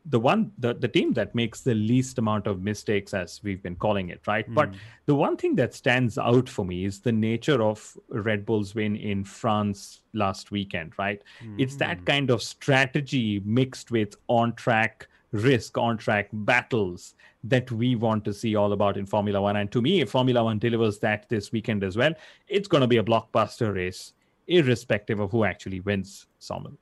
the 0.09 0.19
one 0.19 0.51
the, 0.59 0.73
the 0.73 0.87
team 0.87 1.13
that 1.13 1.33
makes 1.33 1.61
the 1.61 1.73
least 1.73 2.17
amount 2.17 2.47
of 2.47 2.61
mistakes 2.61 3.13
as 3.13 3.41
we've 3.43 3.63
been 3.63 3.75
calling 3.75 4.09
it 4.09 4.21
right 4.27 4.49
mm. 4.49 4.53
but 4.53 4.69
hmm. 4.69 4.75
the 5.05 5.15
one 5.15 5.35
thing 5.35 5.55
that 5.55 5.73
stands 5.73 6.17
out 6.17 6.47
for 6.47 6.65
me 6.65 6.85
is 6.85 6.99
the 6.99 7.11
nature 7.11 7.61
of 7.63 7.97
red 8.09 8.45
bull's 8.45 8.75
win 8.75 8.95
in 8.95 9.23
france 9.23 10.01
last 10.13 10.51
weekend 10.51 10.93
right 10.97 11.23
mm. 11.43 11.55
it's 11.57 11.75
that 11.75 11.97
hmm. 11.99 12.03
kind 12.05 12.29
of 12.29 12.41
strategy 12.41 13.41
mixed 13.45 13.91
with 13.91 14.15
on 14.27 14.53
track 14.53 15.07
risk 15.31 15.77
on 15.77 15.97
track 15.97 16.29
battles 16.31 17.15
that 17.43 17.69
we 17.71 17.95
want 17.95 18.23
to 18.23 18.33
see 18.33 18.55
all 18.55 18.73
about 18.73 18.97
in 18.97 19.05
formula 19.05 19.41
one 19.41 19.55
and 19.55 19.71
to 19.71 19.81
me 19.81 20.01
if 20.01 20.11
formula 20.11 20.43
one 20.43 20.59
delivers 20.59 20.99
that 20.99 21.27
this 21.29 21.51
weekend 21.51 21.83
as 21.83 21.97
well 21.97 22.13
it's 22.47 22.67
going 22.67 22.81
to 22.81 22.87
be 22.87 22.97
a 22.97 23.03
blockbuster 23.03 23.73
race 23.73 24.13
irrespective 24.47 25.19
of 25.19 25.31
who 25.31 25.43
actually 25.43 25.79
wins 25.79 26.27
Somil. 26.39 26.77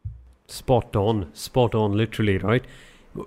spot 0.48 0.96
on 0.96 1.34
spot 1.34 1.74
on 1.74 1.94
literally 1.94 2.38
right 2.38 2.66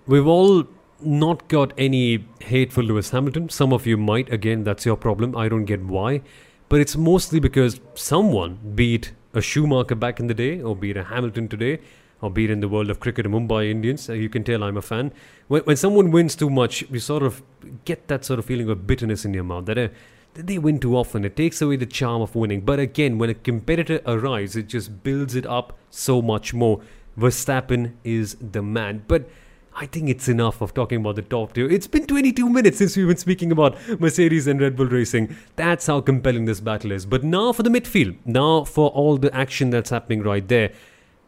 We've 0.06 0.26
all 0.26 0.64
not 1.00 1.48
got 1.48 1.72
any 1.78 2.24
hate 2.40 2.72
for 2.72 2.82
Lewis 2.82 3.10
Hamilton. 3.10 3.48
Some 3.48 3.72
of 3.72 3.86
you 3.86 3.96
might. 3.96 4.32
Again, 4.32 4.64
that's 4.64 4.84
your 4.84 4.96
problem. 4.96 5.36
I 5.36 5.48
don't 5.48 5.64
get 5.64 5.82
why. 5.84 6.22
But 6.68 6.80
it's 6.80 6.96
mostly 6.96 7.38
because 7.38 7.80
someone, 7.94 8.58
be 8.74 8.96
it 8.96 9.12
a 9.34 9.40
Schumacher 9.40 9.94
back 9.94 10.18
in 10.18 10.26
the 10.26 10.34
day, 10.34 10.60
or 10.60 10.74
be 10.74 10.90
it 10.90 10.96
a 10.96 11.04
Hamilton 11.04 11.48
today, 11.48 11.78
or 12.20 12.30
be 12.30 12.44
it 12.44 12.50
in 12.50 12.60
the 12.60 12.68
world 12.68 12.90
of 12.90 12.98
cricket, 12.98 13.26
Mumbai 13.26 13.70
Indians, 13.70 14.08
uh, 14.08 14.14
you 14.14 14.28
can 14.28 14.42
tell 14.42 14.64
I'm 14.64 14.76
a 14.76 14.82
fan. 14.82 15.12
When, 15.48 15.62
when 15.62 15.76
someone 15.76 16.10
wins 16.10 16.34
too 16.34 16.50
much, 16.50 16.82
you 16.90 16.98
sort 16.98 17.22
of 17.22 17.42
get 17.84 18.08
that 18.08 18.24
sort 18.24 18.38
of 18.38 18.46
feeling 18.46 18.68
of 18.70 18.86
bitterness 18.86 19.24
in 19.24 19.34
your 19.34 19.44
mouth. 19.44 19.66
That 19.66 19.78
uh, 19.78 19.88
they 20.34 20.58
win 20.58 20.80
too 20.80 20.96
often. 20.96 21.24
It 21.24 21.36
takes 21.36 21.62
away 21.62 21.76
the 21.76 21.86
charm 21.86 22.22
of 22.22 22.34
winning. 22.34 22.62
But 22.62 22.80
again, 22.80 23.18
when 23.18 23.30
a 23.30 23.34
competitor 23.34 24.00
arrives, 24.06 24.56
it 24.56 24.66
just 24.66 25.02
builds 25.04 25.34
it 25.34 25.46
up 25.46 25.78
so 25.90 26.20
much 26.20 26.52
more. 26.52 26.80
Verstappen 27.18 27.92
is 28.02 28.36
the 28.40 28.62
man. 28.62 29.04
But 29.06 29.28
I 29.78 29.84
think 29.84 30.08
it's 30.08 30.26
enough 30.26 30.62
of 30.62 30.72
talking 30.72 31.00
about 31.00 31.16
the 31.16 31.22
top 31.22 31.52
two. 31.52 31.68
It's 31.68 31.86
been 31.86 32.06
22 32.06 32.48
minutes 32.48 32.78
since 32.78 32.96
we've 32.96 33.08
been 33.08 33.18
speaking 33.18 33.52
about 33.52 33.76
Mercedes 34.00 34.46
and 34.46 34.58
Red 34.58 34.74
Bull 34.74 34.86
Racing. 34.86 35.36
That's 35.56 35.86
how 35.86 36.00
compelling 36.00 36.46
this 36.46 36.60
battle 36.60 36.92
is. 36.92 37.04
But 37.04 37.22
now 37.22 37.52
for 37.52 37.62
the 37.62 37.68
midfield. 37.68 38.16
Now 38.24 38.64
for 38.64 38.88
all 38.88 39.18
the 39.18 39.34
action 39.36 39.68
that's 39.68 39.90
happening 39.90 40.22
right 40.22 40.48
there. 40.48 40.72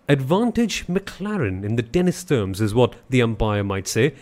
Advantage 0.09 0.87
McLaren 0.87 1.63
in 1.63 1.77
the 1.77 1.83
tennis 1.83 2.25
terms 2.25 2.63
is 2.63 2.75
what 2.75 2.97
the 3.11 3.21
umpire 3.21 3.63
might 3.63 3.87
say. 3.87 4.15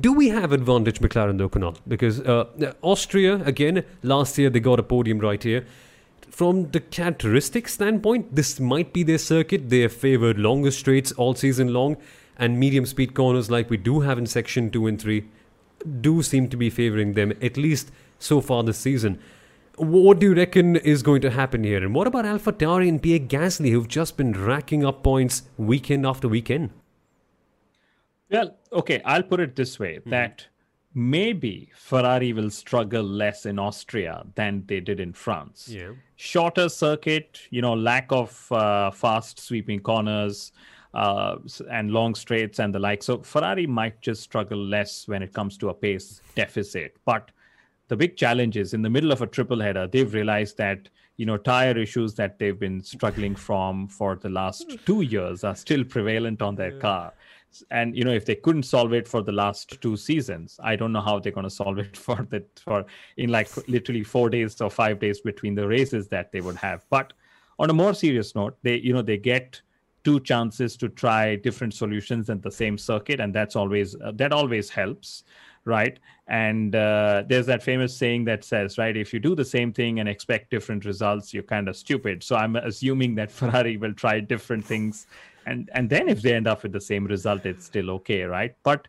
Do 0.00 0.12
we 0.12 0.28
have 0.28 0.52
advantage 0.52 1.00
McLaren 1.00 1.38
though, 1.38 1.48
Kunal? 1.48 1.76
Because 1.88 2.20
uh, 2.20 2.74
Austria, 2.82 3.42
again, 3.44 3.84
last 4.04 4.38
year 4.38 4.48
they 4.48 4.60
got 4.60 4.78
a 4.78 4.84
podium 4.84 5.18
right 5.18 5.42
here 5.42 5.66
from 6.30 6.70
the 6.70 6.80
characteristic 6.80 7.68
standpoint, 7.68 8.34
this 8.34 8.58
might 8.58 8.94
be 8.94 9.02
their 9.02 9.18
circuit. 9.18 9.68
They 9.68 9.80
have 9.80 9.92
favored 9.92 10.38
longer 10.38 10.70
straights 10.70 11.12
all 11.12 11.34
season 11.34 11.74
long 11.74 11.98
and 12.42 12.58
medium 12.58 12.84
speed 12.84 13.14
corners 13.14 13.52
like 13.52 13.70
we 13.70 13.76
do 13.76 14.00
have 14.00 14.18
in 14.18 14.26
section 14.26 14.68
2 14.68 14.88
and 14.88 15.00
3 15.00 15.24
do 16.00 16.22
seem 16.22 16.48
to 16.48 16.56
be 16.56 16.68
favoring 16.70 17.12
them 17.12 17.32
at 17.40 17.56
least 17.56 17.92
so 18.18 18.40
far 18.40 18.64
this 18.64 18.78
season. 18.78 19.20
What 19.76 20.18
do 20.18 20.30
you 20.30 20.34
reckon 20.34 20.74
is 20.76 21.04
going 21.04 21.22
to 21.22 21.30
happen 21.30 21.62
here? 21.62 21.78
And 21.78 21.94
what 21.94 22.08
about 22.08 22.26
Alpha 22.26 22.52
Tauri 22.52 22.88
and 22.88 23.00
Pierre 23.00 23.20
Gasly, 23.20 23.70
who've 23.70 23.86
just 23.86 24.16
been 24.16 24.32
racking 24.32 24.84
up 24.84 25.04
points 25.04 25.44
weekend 25.56 26.04
after 26.04 26.26
weekend? 26.26 26.70
Well, 28.28 28.56
okay, 28.72 29.00
I'll 29.04 29.22
put 29.22 29.38
it 29.38 29.54
this 29.54 29.78
way 29.78 29.98
mm-hmm. 29.98 30.10
that 30.10 30.46
maybe 30.94 31.70
Ferrari 31.76 32.32
will 32.32 32.50
struggle 32.50 33.04
less 33.04 33.46
in 33.46 33.60
Austria 33.60 34.24
than 34.34 34.64
they 34.66 34.80
did 34.80 34.98
in 34.98 35.12
France. 35.12 35.68
Yeah. 35.68 35.92
Shorter 36.16 36.68
circuit, 36.68 37.40
you 37.50 37.62
know, 37.62 37.74
lack 37.74 38.10
of 38.10 38.50
uh, 38.50 38.90
fast 38.90 39.38
sweeping 39.38 39.78
corners, 39.80 40.52
uh, 40.94 41.36
and 41.70 41.90
long 41.90 42.14
straights 42.14 42.58
and 42.58 42.74
the 42.74 42.78
like. 42.78 43.02
So 43.02 43.18
Ferrari 43.22 43.66
might 43.66 44.00
just 44.00 44.22
struggle 44.22 44.58
less 44.58 45.08
when 45.08 45.22
it 45.22 45.32
comes 45.32 45.56
to 45.58 45.70
a 45.70 45.74
pace 45.74 46.20
deficit. 46.34 46.96
But 47.04 47.30
the 47.88 47.96
big 47.96 48.16
challenge 48.16 48.56
is 48.56 48.74
in 48.74 48.82
the 48.82 48.90
middle 48.90 49.12
of 49.12 49.22
a 49.22 49.26
triple 49.26 49.60
header, 49.60 49.86
they've 49.86 50.12
realized 50.12 50.56
that 50.58 50.88
you 51.16 51.26
know 51.26 51.36
tire 51.36 51.76
issues 51.76 52.14
that 52.14 52.38
they've 52.38 52.58
been 52.58 52.82
struggling 52.82 53.36
from 53.36 53.86
for 53.86 54.16
the 54.16 54.28
last 54.28 54.78
two 54.86 55.02
years 55.02 55.44
are 55.44 55.54
still 55.54 55.84
prevalent 55.84 56.40
on 56.40 56.54
their 56.54 56.78
car 56.78 57.12
and 57.70 57.96
you 57.96 58.04
know 58.04 58.12
if 58.12 58.24
they 58.24 58.34
couldn't 58.34 58.62
solve 58.62 58.92
it 58.92 59.06
for 59.06 59.22
the 59.22 59.32
last 59.32 59.80
two 59.80 59.96
seasons 59.96 60.58
i 60.62 60.74
don't 60.74 60.92
know 60.92 61.00
how 61.00 61.18
they're 61.18 61.32
going 61.32 61.44
to 61.44 61.50
solve 61.50 61.78
it 61.78 61.96
for 62.06 62.26
the 62.30 62.42
for 62.56 62.84
in 63.16 63.30
like 63.30 63.48
literally 63.68 64.02
four 64.02 64.30
days 64.30 64.60
or 64.60 64.70
five 64.70 64.98
days 64.98 65.20
between 65.20 65.54
the 65.54 65.66
races 65.66 66.08
that 66.08 66.32
they 66.32 66.40
would 66.40 66.56
have 66.56 66.84
but 66.90 67.12
on 67.58 67.68
a 67.70 67.72
more 67.72 67.94
serious 67.94 68.34
note 68.34 68.56
they 68.62 68.76
you 68.76 68.92
know 68.92 69.02
they 69.02 69.18
get 69.18 69.60
two 70.04 70.20
chances 70.20 70.76
to 70.76 70.88
try 70.88 71.36
different 71.36 71.74
solutions 71.74 72.28
in 72.28 72.40
the 72.40 72.50
same 72.50 72.76
circuit 72.76 73.20
and 73.20 73.34
that's 73.34 73.56
always 73.56 73.94
uh, 74.00 74.12
that 74.14 74.32
always 74.32 74.68
helps 74.68 75.24
right 75.64 75.98
and 76.28 76.74
uh, 76.74 77.22
there's 77.28 77.46
that 77.46 77.62
famous 77.62 77.96
saying 77.96 78.24
that 78.24 78.44
says 78.44 78.78
right 78.78 78.96
if 78.96 79.12
you 79.12 79.20
do 79.20 79.34
the 79.34 79.44
same 79.44 79.72
thing 79.72 80.00
and 80.00 80.08
expect 80.08 80.50
different 80.50 80.84
results 80.84 81.32
you're 81.32 81.42
kind 81.42 81.68
of 81.68 81.76
stupid 81.76 82.22
so 82.22 82.36
i'm 82.36 82.56
assuming 82.56 83.14
that 83.14 83.30
ferrari 83.40 83.76
will 83.76 83.94
try 83.94 84.18
different 84.18 84.64
things 84.64 85.06
and 85.46 85.70
and 85.74 85.88
then 85.88 86.08
if 86.08 86.22
they 86.22 86.34
end 86.34 86.46
up 86.46 86.62
with 86.62 86.72
the 86.72 86.80
same 86.80 87.04
result 87.06 87.46
it's 87.46 87.64
still 87.64 87.90
okay 87.90 88.22
right 88.22 88.56
but 88.62 88.88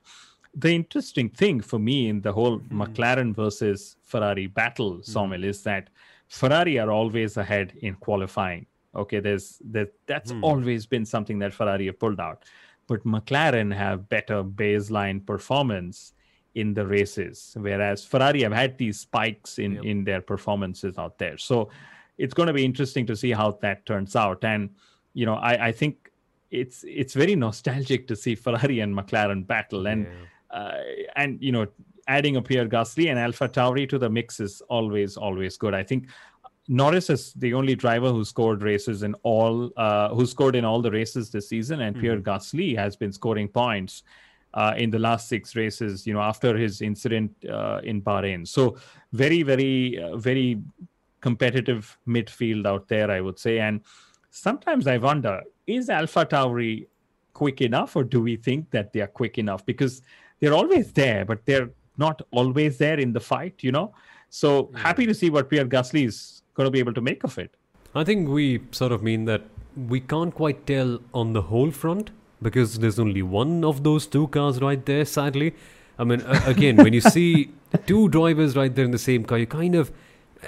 the 0.56 0.70
interesting 0.70 1.30
thing 1.30 1.60
for 1.60 1.80
me 1.80 2.10
in 2.10 2.22
the 2.22 2.32
whole 2.32 2.60
mm-hmm. 2.60 2.82
mclaren 2.82 3.36
versus 3.36 3.96
ferrari 4.04 4.48
battle 4.48 4.94
mm-hmm. 4.94 5.18
Somil, 5.18 5.44
is 5.44 5.64
that 5.64 5.90
ferrari 6.28 6.80
are 6.80 6.92
always 6.92 7.38
ahead 7.38 7.74
in 7.82 7.96
qualifying 7.96 8.66
Okay, 8.96 9.20
there's 9.20 9.60
that 9.72 9.94
that's 10.06 10.32
hmm. 10.32 10.44
always 10.44 10.86
been 10.86 11.06
something 11.06 11.40
that 11.40 11.54
Ferrari 11.54 11.88
have 11.88 12.00
pulled 12.00 12.20
out, 12.20 12.44
but 12.88 13.04
McLaren 13.04 13.74
have 13.74 14.08
better 14.10 14.44
baseline 14.44 15.26
performance 15.26 16.14
in 16.56 16.74
the 16.74 16.86
races, 16.86 17.56
whereas 17.60 18.06
Ferrari 18.06 18.44
have 18.44 18.52
had 18.52 18.78
these 18.78 19.00
spikes 19.00 19.58
in 19.58 19.74
yep. 19.74 19.84
in 19.84 20.04
their 20.04 20.22
performances 20.22 20.98
out 20.98 21.18
there. 21.18 21.38
So 21.38 21.70
it's 22.18 22.34
going 22.34 22.48
to 22.48 22.54
be 22.54 22.64
interesting 22.64 23.06
to 23.08 23.16
see 23.16 23.32
how 23.32 23.52
that 23.62 23.86
turns 23.86 24.16
out. 24.16 24.44
And 24.44 24.70
you 25.14 25.26
know, 25.26 25.36
I, 25.36 25.68
I 25.68 25.72
think 25.72 26.12
it's 26.52 26.86
it's 26.88 27.14
very 27.14 27.36
nostalgic 27.36 28.08
to 28.08 28.16
see 28.16 28.36
Ferrari 28.36 28.80
and 28.82 28.96
McLaren 28.96 29.46
battle, 29.46 29.88
and 29.88 30.06
yeah. 30.06 30.58
uh, 30.58 30.78
and 31.16 31.42
you 31.42 31.52
know, 31.52 31.68
adding 32.08 32.36
a 32.36 32.42
Pierre 32.42 32.68
Gasly 32.68 33.10
and 33.10 33.18
Alpha 33.18 33.50
Tauri 33.50 33.90
to 33.90 33.98
the 33.98 34.10
mix 34.10 34.40
is 34.40 34.62
always 34.70 35.18
always 35.18 35.58
good. 35.58 35.74
I 35.74 35.84
think 35.84 36.08
Norris 36.68 37.10
is 37.10 37.34
the 37.34 37.54
only 37.54 37.76
driver 37.76 38.10
who 38.10 38.24
scored 38.24 38.64
races 38.64 39.04
in 39.04 39.16
all, 39.24 39.72
uh, 39.76 40.10
who 40.10 40.26
scored 40.26 40.56
in 40.56 40.64
all 40.64 40.82
the 40.82 40.92
races 40.92 41.30
this 41.30 41.50
season, 41.50 41.82
and 41.82 41.96
mm-hmm. 41.96 42.02
Pierre 42.02 42.22
Gasly 42.22 42.78
has 42.78 42.96
been 42.96 43.12
scoring 43.12 43.48
points 43.48 44.04
uh, 44.54 44.74
in 44.78 44.90
the 44.90 45.00
last 45.00 45.28
six 45.28 45.56
races, 45.56 46.08
you 46.08 46.14
know, 46.14 46.22
after 46.22 46.56
his 46.56 46.82
incident 46.82 47.32
uh, 47.50 47.82
in 47.84 48.02
Bahrain. 48.02 48.48
So 48.48 48.78
very, 49.12 49.44
very, 49.44 50.02
uh, 50.02 50.16
very 50.16 50.62
competitive 51.22 51.98
midfield 52.08 52.66
out 52.66 52.88
there, 52.88 53.10
I 53.12 53.20
would 53.20 53.40
say. 53.40 53.60
And 53.60 53.82
sometimes 54.30 54.88
I 54.88 54.98
wonder, 54.98 55.42
is 55.68 55.90
Alpha 55.90 56.26
Tauri 56.26 56.88
quick 57.34 57.62
enough, 57.62 57.96
or 57.96 58.04
do 58.04 58.22
we 58.22 58.36
think 58.36 58.70
that 58.72 58.94
they 58.94 59.02
are 59.02 59.08
quick 59.08 59.38
enough? 59.38 59.66
Because 59.66 60.02
they're 60.40 60.54
always 60.54 60.94
there, 60.94 61.26
but 61.26 61.46
they're 61.46 61.72
not 61.98 62.22
always 62.32 62.78
there 62.78 63.00
in 63.00 63.12
the 63.12 63.20
fight, 63.20 63.56
you 63.62 63.72
know. 63.72 63.94
So 64.30 64.72
happy 64.76 65.06
to 65.06 65.14
see 65.14 65.30
what 65.30 65.50
Pierre 65.50 65.66
Gasly 65.66 66.08
is 66.08 66.43
going 66.54 66.66
to 66.66 66.72
be 66.72 66.80
able 66.80 66.94
to 66.94 67.02
make 67.02 67.24
of 67.24 67.38
it. 67.38 67.56
I 67.96 68.04
think 68.04 68.30
we 68.30 68.62
sort 68.72 68.92
of 68.92 69.04
mean 69.04 69.26
that 69.26 69.44
we 69.76 70.00
can't 70.00 70.34
quite 70.34 70.66
tell 70.66 71.00
on 71.14 71.34
the 71.34 71.44
whole 71.44 71.72
front 71.72 72.12
because 72.42 72.80
there's 72.80 73.00
only 73.00 73.22
one 73.22 73.64
of 73.64 73.84
those 73.84 74.06
two 74.06 74.28
cars 74.28 74.62
right 74.62 74.86
there, 74.86 75.06
sadly. 75.06 75.54
I 75.98 76.04
mean, 76.04 76.22
again, 76.46 76.78
when 76.78 76.94
you 76.94 77.02
see 77.18 77.52
two 77.86 78.10
drivers 78.10 78.56
right 78.56 78.74
there 78.74 78.86
in 78.86 78.92
the 78.92 78.98
same 78.98 79.24
car, 79.24 79.38
you 79.38 79.48
kind 79.48 79.76
of. 79.76 79.92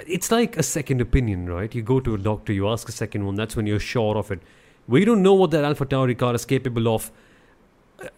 It's 0.06 0.30
like 0.30 0.58
a 0.58 0.62
second 0.62 1.00
opinion, 1.00 1.48
right? 1.48 1.74
You 1.74 1.80
go 1.80 2.00
to 2.00 2.14
a 2.14 2.18
doctor, 2.18 2.52
you 2.52 2.68
ask 2.68 2.86
a 2.86 2.92
second 2.92 3.24
one, 3.24 3.34
that's 3.34 3.56
when 3.56 3.66
you're 3.66 3.80
sure 3.80 4.18
of 4.18 4.30
it. 4.30 4.40
We 4.86 5.06
don't 5.06 5.22
know 5.22 5.32
what 5.32 5.52
that 5.52 5.64
Alpha 5.64 5.86
Tauri 5.86 6.16
car 6.18 6.34
is 6.34 6.44
capable 6.44 6.94
of 6.94 7.10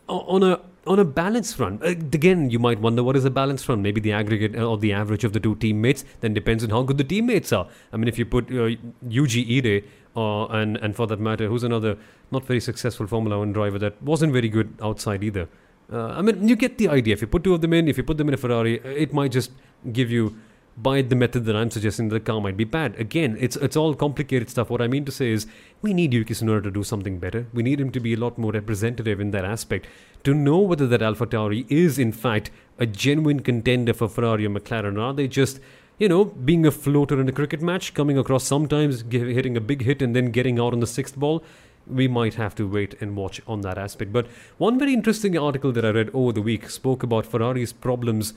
on 0.08 0.42
a 0.42 0.60
on 0.86 0.98
a 0.98 1.04
balance 1.04 1.52
front. 1.52 1.82
Uh, 1.82 1.88
again, 1.88 2.50
you 2.50 2.58
might 2.58 2.80
wonder 2.80 3.02
what 3.02 3.16
is 3.16 3.24
a 3.24 3.30
balance 3.30 3.62
front? 3.62 3.82
Maybe 3.82 4.00
the 4.00 4.12
aggregate 4.12 4.56
uh, 4.56 4.64
or 4.64 4.78
the 4.78 4.92
average 4.92 5.24
of 5.24 5.32
the 5.32 5.40
two 5.40 5.54
teammates. 5.56 6.04
Then 6.20 6.34
depends 6.34 6.64
on 6.64 6.70
how 6.70 6.82
good 6.82 6.98
the 6.98 7.04
teammates 7.04 7.52
are. 7.52 7.68
I 7.92 7.96
mean, 7.96 8.08
if 8.08 8.18
you 8.18 8.24
put 8.24 8.46
uh, 8.50 8.74
Yuji 9.06 9.58
Ide 9.58 9.84
uh, 10.16 10.46
and 10.46 10.76
and 10.78 10.96
for 10.96 11.06
that 11.06 11.20
matter, 11.20 11.48
who's 11.48 11.62
another 11.62 11.96
not 12.30 12.44
very 12.44 12.60
successful 12.60 13.06
Formula 13.06 13.38
One 13.38 13.52
driver 13.52 13.78
that 13.78 14.02
wasn't 14.02 14.32
very 14.32 14.48
good 14.48 14.74
outside 14.82 15.22
either. 15.22 15.48
Uh, 15.92 16.08
I 16.08 16.22
mean, 16.22 16.46
you 16.46 16.56
get 16.56 16.76
the 16.78 16.88
idea. 16.88 17.14
If 17.14 17.22
you 17.22 17.26
put 17.26 17.44
two 17.44 17.54
of 17.54 17.60
them 17.60 17.72
in, 17.72 17.88
if 17.88 17.96
you 17.96 18.04
put 18.04 18.18
them 18.18 18.28
in 18.28 18.34
a 18.34 18.36
Ferrari, 18.36 18.80
it 18.84 19.12
might 19.12 19.32
just 19.32 19.52
give 19.92 20.10
you 20.10 20.36
by 20.82 21.02
the 21.02 21.16
method 21.16 21.44
that 21.46 21.56
I'm 21.56 21.70
suggesting, 21.70 22.08
the 22.08 22.20
car 22.20 22.40
might 22.40 22.56
be 22.56 22.64
bad. 22.64 22.94
Again, 23.00 23.36
it's 23.40 23.56
it's 23.56 23.76
all 23.76 23.94
complicated 23.94 24.50
stuff. 24.50 24.70
What 24.70 24.80
I 24.80 24.88
mean 24.88 25.04
to 25.06 25.12
say 25.12 25.30
is, 25.30 25.46
we 25.82 25.92
need 25.92 26.12
Yuki 26.12 26.34
Tsunoda 26.34 26.62
to 26.64 26.70
do 26.70 26.82
something 26.82 27.18
better. 27.18 27.46
We 27.52 27.62
need 27.62 27.80
him 27.80 27.90
to 27.90 28.00
be 28.00 28.14
a 28.14 28.16
lot 28.16 28.38
more 28.38 28.52
representative 28.52 29.20
in 29.20 29.32
that 29.32 29.44
aspect 29.44 29.86
to 30.24 30.34
know 30.34 30.58
whether 30.58 30.86
that 30.86 31.02
Alpha 31.02 31.26
Tauri 31.26 31.64
is 31.68 31.98
in 31.98 32.12
fact 32.12 32.50
a 32.78 32.86
genuine 32.86 33.40
contender 33.40 33.94
for 33.94 34.08
Ferrari 34.08 34.46
or 34.46 34.50
McLaren. 34.50 34.96
Or 34.96 35.00
are 35.00 35.14
they 35.14 35.28
just 35.28 35.60
you 35.98 36.08
know, 36.08 36.24
being 36.24 36.64
a 36.64 36.70
floater 36.70 37.20
in 37.20 37.28
a 37.28 37.32
cricket 37.32 37.60
match, 37.60 37.92
coming 37.92 38.16
across 38.16 38.44
sometimes, 38.44 39.02
hitting 39.10 39.56
a 39.56 39.60
big 39.60 39.82
hit 39.82 40.00
and 40.00 40.14
then 40.14 40.30
getting 40.30 40.58
out 40.60 40.72
on 40.72 40.80
the 40.80 40.86
sixth 40.86 41.16
ball. 41.16 41.42
We 41.88 42.06
might 42.06 42.34
have 42.34 42.54
to 42.56 42.68
wait 42.68 42.94
and 43.00 43.16
watch 43.16 43.40
on 43.46 43.62
that 43.62 43.78
aspect. 43.78 44.12
But 44.12 44.26
one 44.58 44.78
very 44.78 44.92
interesting 44.92 45.36
article 45.36 45.72
that 45.72 45.84
I 45.84 45.90
read 45.90 46.10
over 46.14 46.32
the 46.32 46.42
week 46.42 46.70
spoke 46.70 47.02
about 47.02 47.26
Ferrari's 47.26 47.72
problems 47.72 48.34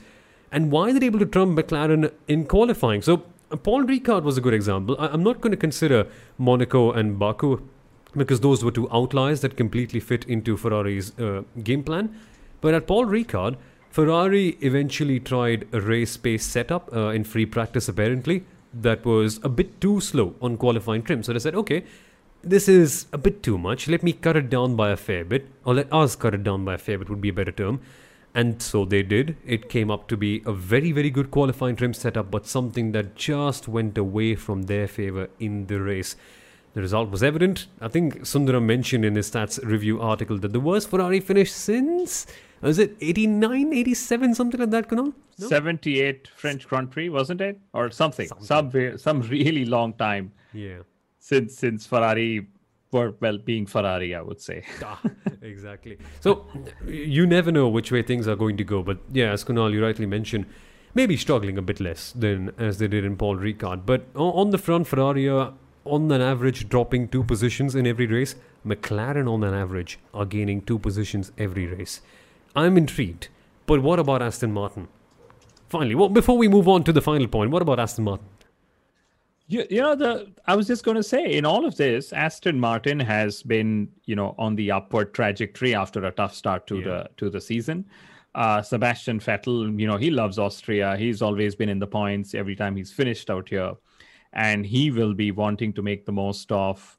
and 0.52 0.70
why 0.70 0.92
they're 0.92 1.04
able 1.04 1.18
to 1.18 1.26
trump 1.26 1.58
McLaren 1.58 2.12
in 2.28 2.44
qualifying. 2.44 3.02
So 3.02 3.24
Paul 3.62 3.84
Ricard 3.84 4.22
was 4.22 4.38
a 4.38 4.40
good 4.40 4.54
example. 4.54 4.96
I- 4.98 5.12
am 5.12 5.22
not 5.22 5.40
going 5.40 5.50
to 5.50 5.56
consider 5.56 6.06
Monaco 6.38 6.92
and 6.92 7.18
Baku 7.18 7.60
because 8.16 8.40
those 8.40 8.62
were 8.62 8.70
two 8.70 8.88
outliers 8.90 9.40
that 9.40 9.56
completely 9.56 9.98
fit 9.98 10.24
into 10.26 10.56
Ferrari's 10.56 11.18
uh, 11.18 11.42
game 11.62 11.82
plan. 11.82 12.14
But 12.60 12.74
at 12.74 12.86
Paul 12.86 13.06
Ricard, 13.06 13.56
Ferrari 13.90 14.56
eventually 14.60 15.18
tried 15.20 15.66
a 15.72 15.80
race 15.80 16.16
pace 16.16 16.44
setup 16.44 16.92
uh, 16.94 17.08
in 17.08 17.24
free 17.24 17.46
practice, 17.46 17.88
apparently, 17.88 18.44
that 18.74 19.04
was 19.04 19.38
a 19.42 19.48
bit 19.48 19.80
too 19.80 20.00
slow 20.00 20.34
on 20.40 20.56
qualifying 20.56 21.02
trim. 21.02 21.22
So 21.22 21.32
they 21.32 21.38
said, 21.38 21.54
okay, 21.54 21.84
this 22.42 22.68
is 22.68 23.06
a 23.12 23.18
bit 23.18 23.42
too 23.42 23.58
much. 23.58 23.88
Let 23.88 24.02
me 24.02 24.12
cut 24.12 24.36
it 24.36 24.48
down 24.50 24.76
by 24.76 24.90
a 24.90 24.96
fair 24.96 25.24
bit, 25.24 25.46
or 25.64 25.74
let 25.74 25.92
us 25.92 26.16
cut 26.16 26.34
it 26.34 26.42
down 26.42 26.64
by 26.64 26.74
a 26.74 26.78
fair 26.78 26.98
bit, 26.98 27.10
would 27.10 27.20
be 27.20 27.28
a 27.28 27.32
better 27.32 27.52
term. 27.52 27.80
And 28.34 28.62
so 28.62 28.84
they 28.84 29.02
did. 29.02 29.36
It 29.46 29.68
came 29.68 29.90
up 29.90 30.08
to 30.08 30.16
be 30.16 30.42
a 30.46 30.52
very, 30.52 30.92
very 30.92 31.10
good 31.10 31.30
qualifying 31.30 31.76
trim 31.76 31.92
setup, 31.92 32.30
but 32.30 32.46
something 32.46 32.92
that 32.92 33.14
just 33.14 33.68
went 33.68 33.98
away 33.98 34.34
from 34.34 34.62
their 34.62 34.88
favor 34.88 35.28
in 35.38 35.66
the 35.66 35.80
race. 35.80 36.16
The 36.74 36.80
result 36.80 37.10
was 37.10 37.22
evident. 37.22 37.66
I 37.80 37.88
think 37.88 38.20
Sundaram 38.20 38.64
mentioned 38.64 39.04
in 39.04 39.14
his 39.14 39.30
stats 39.30 39.62
review 39.62 40.00
article 40.00 40.38
that 40.38 40.54
the 40.54 40.60
worst 40.60 40.88
Ferrari 40.88 41.20
finish 41.20 41.52
since 41.52 42.26
was 42.62 42.78
it 42.78 42.96
89, 43.00 43.72
87, 43.74 44.34
something 44.36 44.60
like 44.60 44.70
that, 44.70 44.88
Kunal? 44.88 45.12
No? 45.38 45.48
78 45.48 46.28
French 46.28 46.68
Grand 46.68 46.90
Prix, 46.92 47.08
wasn't 47.08 47.40
it? 47.40 47.58
Or 47.72 47.90
something. 47.90 48.28
something. 48.28 48.96
Some, 48.96 48.98
some 49.22 49.28
really 49.28 49.64
long 49.64 49.94
time. 49.94 50.32
Yeah. 50.52 50.78
Since 51.18 51.56
since 51.56 51.86
Ferrari 51.86 52.46
were 52.92 53.14
well 53.20 53.38
being 53.38 53.66
Ferrari, 53.66 54.14
I 54.14 54.22
would 54.22 54.40
say. 54.40 54.64
ah, 54.84 55.00
exactly. 55.40 55.98
So 56.20 56.46
you 56.86 57.26
never 57.26 57.50
know 57.50 57.68
which 57.68 57.90
way 57.90 58.02
things 58.02 58.28
are 58.28 58.36
going 58.36 58.56
to 58.58 58.64
go. 58.64 58.82
But 58.82 58.98
yeah, 59.12 59.32
as 59.32 59.44
Kunal, 59.44 59.72
you 59.72 59.84
rightly 59.84 60.06
mentioned, 60.06 60.46
maybe 60.94 61.16
struggling 61.16 61.58
a 61.58 61.62
bit 61.62 61.80
less 61.80 62.12
than 62.12 62.52
as 62.58 62.78
they 62.78 62.88
did 62.88 63.04
in 63.04 63.16
Paul 63.16 63.36
Ricard. 63.36 63.86
But 63.86 64.06
on 64.14 64.50
the 64.50 64.58
front, 64.58 64.86
Ferrari 64.86 65.28
are 65.28 65.54
on 65.84 66.10
an 66.12 66.20
average 66.20 66.68
dropping 66.68 67.08
two 67.08 67.24
positions 67.24 67.74
in 67.74 67.86
every 67.86 68.06
race. 68.06 68.36
McLaren 68.64 69.28
on 69.28 69.42
an 69.42 69.54
average 69.54 69.98
are 70.14 70.24
gaining 70.24 70.60
two 70.60 70.78
positions 70.78 71.32
every 71.38 71.66
race. 71.66 72.00
I'm 72.54 72.76
intrigued. 72.76 73.28
But 73.66 73.82
what 73.82 73.98
about 73.98 74.22
Aston 74.22 74.52
Martin? 74.52 74.88
Finally, 75.68 75.94
well, 75.94 76.08
before 76.08 76.36
we 76.36 76.48
move 76.48 76.68
on 76.68 76.84
to 76.84 76.92
the 76.92 77.00
final 77.00 77.26
point, 77.26 77.50
what 77.50 77.62
about 77.62 77.80
Aston 77.80 78.04
Martin? 78.04 78.26
You, 79.52 79.66
you 79.68 79.82
know 79.82 79.94
the 79.94 80.32
I 80.46 80.56
was 80.56 80.66
just 80.66 80.82
going 80.82 80.96
to 80.96 81.02
say 81.02 81.34
in 81.34 81.44
all 81.44 81.66
of 81.66 81.76
this, 81.76 82.14
Aston 82.14 82.58
Martin 82.58 82.98
has 82.98 83.42
been 83.42 83.88
you 84.06 84.16
know 84.16 84.34
on 84.38 84.56
the 84.56 84.70
upward 84.70 85.12
trajectory 85.12 85.74
after 85.74 86.02
a 86.06 86.10
tough 86.10 86.34
start 86.34 86.66
to 86.68 86.78
yeah. 86.78 86.84
the 86.84 87.10
to 87.18 87.28
the 87.28 87.40
season. 87.40 87.84
Uh, 88.34 88.62
Sebastian 88.62 89.20
Vettel, 89.20 89.78
you 89.78 89.86
know 89.86 89.98
he 89.98 90.10
loves 90.10 90.38
Austria. 90.38 90.96
He's 90.96 91.20
always 91.20 91.54
been 91.54 91.68
in 91.68 91.78
the 91.78 91.86
points 91.86 92.34
every 92.34 92.56
time 92.56 92.76
he's 92.76 92.92
finished 92.92 93.28
out 93.28 93.50
here, 93.50 93.74
and 94.32 94.64
he 94.64 94.90
will 94.90 95.12
be 95.12 95.32
wanting 95.32 95.74
to 95.74 95.82
make 95.82 96.06
the 96.06 96.12
most 96.12 96.50
of 96.50 96.96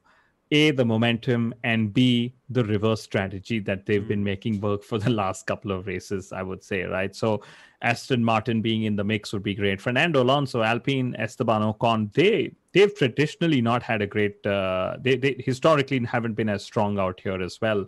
a 0.52 0.70
the 0.70 0.84
momentum 0.84 1.54
and 1.64 1.92
b 1.92 2.34
the 2.50 2.64
reverse 2.64 3.02
strategy 3.02 3.58
that 3.58 3.86
they've 3.86 4.06
been 4.06 4.20
hmm. 4.20 4.24
making 4.32 4.60
work 4.60 4.84
for 4.84 4.98
the 4.98 5.10
last 5.10 5.46
couple 5.46 5.72
of 5.72 5.86
races 5.86 6.32
i 6.32 6.42
would 6.42 6.62
say 6.62 6.82
right 6.82 7.16
so 7.16 7.42
aston 7.84 8.24
martin 8.24 8.60
being 8.62 8.84
in 8.84 8.96
the 8.96 9.04
mix 9.04 9.32
would 9.32 9.42
be 9.42 9.54
great. 9.54 9.80
Fernando 9.80 10.22
alonso 10.22 10.62
alpine 10.62 11.14
esteban 11.18 11.62
ocon 11.62 12.12
they 12.14 12.52
they've 12.72 12.94
traditionally 12.96 13.60
not 13.60 13.82
had 13.82 14.02
a 14.02 14.06
great 14.06 14.44
uh, 14.46 14.96
they, 15.00 15.16
they 15.16 15.36
historically 15.38 16.04
haven't 16.04 16.34
been 16.34 16.48
as 16.48 16.64
strong 16.64 16.98
out 16.98 17.20
here 17.20 17.40
as 17.42 17.60
well. 17.60 17.86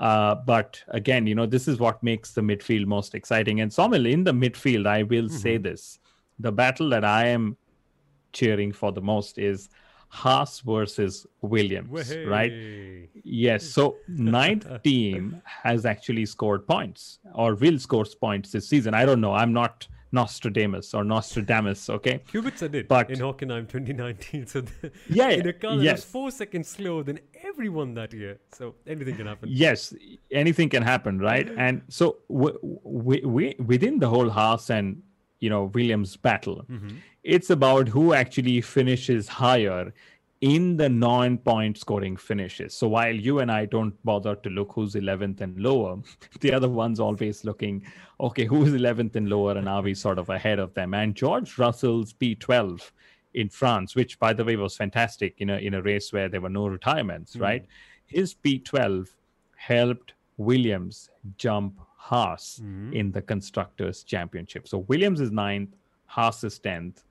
Uh, 0.00 0.34
but 0.34 0.82
again 0.88 1.26
you 1.26 1.34
know 1.34 1.46
this 1.46 1.68
is 1.68 1.78
what 1.78 2.02
makes 2.02 2.32
the 2.32 2.40
midfield 2.40 2.86
most 2.86 3.14
exciting. 3.14 3.60
And 3.60 3.70
Somil 3.70 4.10
in 4.10 4.24
the 4.24 4.32
midfield 4.32 4.86
i 4.86 5.02
will 5.02 5.28
mm-hmm. 5.28 5.36
say 5.36 5.56
this. 5.58 5.98
The 6.38 6.50
battle 6.50 6.88
that 6.90 7.04
i 7.04 7.26
am 7.26 7.56
cheering 8.32 8.72
for 8.72 8.90
the 8.92 9.00
most 9.00 9.38
is 9.38 9.68
Haas 10.14 10.60
versus 10.60 11.26
Williams, 11.42 11.90
Way. 11.90 12.24
right? 12.24 12.52
Yes. 13.24 13.64
So 13.64 13.96
ninth 14.06 14.66
team 14.84 15.42
has 15.44 15.84
actually 15.84 16.24
scored 16.26 16.66
points 16.66 17.18
or 17.34 17.54
will 17.56 17.78
score 17.78 18.04
points 18.20 18.52
this 18.52 18.68
season. 18.68 18.94
I 18.94 19.04
don't 19.04 19.20
know. 19.20 19.32
I'm 19.32 19.52
not 19.52 19.88
Nostradamus 20.12 20.94
or 20.94 21.02
Nostradamus, 21.02 21.90
okay? 21.90 22.20
Kubica 22.32 22.70
did 22.70 22.86
but, 22.86 23.10
in 23.10 23.18
Hockenheim 23.18 23.68
2019. 23.68 24.46
So 24.46 24.60
the, 24.60 24.92
yeah, 25.08 25.30
in 25.40 25.48
a 25.48 25.52
car 25.52 25.76
that 25.76 25.82
yes. 25.82 25.96
was 25.96 26.04
four 26.04 26.30
seconds 26.30 26.68
slower 26.68 27.02
than 27.02 27.18
everyone 27.42 27.94
that 27.94 28.12
year. 28.12 28.38
So 28.52 28.76
anything 28.86 29.16
can 29.16 29.26
happen. 29.26 29.48
Yes, 29.52 29.92
anything 30.30 30.68
can 30.68 30.84
happen, 30.84 31.18
right? 31.18 31.50
And 31.58 31.82
so 31.88 32.18
w- 32.28 32.58
w- 32.84 33.22
w- 33.22 33.54
within 33.66 33.98
the 33.98 34.08
whole 34.08 34.30
Haas 34.30 34.70
and 34.70 35.02
you 35.40 35.50
know 35.50 35.64
Williams 35.74 36.16
battle. 36.16 36.64
Mm-hmm. 36.70 36.96
It's 37.24 37.50
about 37.50 37.88
who 37.88 38.12
actually 38.12 38.60
finishes 38.60 39.26
higher 39.26 39.92
in 40.40 40.76
the 40.76 40.90
non-point 40.90 41.78
scoring 41.78 42.18
finishes. 42.18 42.74
So 42.74 42.86
while 42.86 43.14
you 43.14 43.38
and 43.38 43.50
I 43.50 43.64
don't 43.64 43.94
bother 44.04 44.34
to 44.36 44.50
look 44.50 44.72
who's 44.74 44.94
11th 44.94 45.40
and 45.40 45.58
lower, 45.58 46.02
the 46.40 46.52
other 46.52 46.68
one's 46.68 47.00
always 47.00 47.44
looking, 47.44 47.82
okay, 48.20 48.44
who's 48.44 48.70
11th 48.70 49.16
and 49.16 49.30
lower, 49.30 49.56
and 49.56 49.66
are 49.68 49.80
we 49.80 49.94
sort 49.94 50.18
of 50.18 50.28
ahead 50.28 50.58
of 50.58 50.74
them? 50.74 50.92
And 50.92 51.14
George 51.14 51.56
Russell's 51.56 52.12
P12 52.12 52.90
in 53.32 53.48
France, 53.48 53.94
which 53.94 54.18
by 54.18 54.32
the 54.34 54.44
way 54.44 54.56
was 54.56 54.76
fantastic 54.76 55.34
in 55.38 55.50
a 55.50 55.56
in 55.56 55.74
a 55.74 55.82
race 55.82 56.12
where 56.12 56.28
there 56.28 56.40
were 56.40 56.50
no 56.50 56.66
retirements, 56.66 57.32
mm-hmm. 57.32 57.42
right? 57.42 57.66
His 58.06 58.34
P12 58.34 59.08
helped 59.56 60.12
Williams 60.36 61.10
jump 61.36 61.80
Haas 61.96 62.60
mm-hmm. 62.62 62.92
in 62.92 63.12
the 63.12 63.22
Constructors' 63.22 64.02
Championship. 64.02 64.68
So 64.68 64.78
Williams 64.78 65.20
is 65.20 65.30
ninth, 65.30 65.74
Haas 66.06 66.44
is 66.44 66.58
10th. 66.58 67.02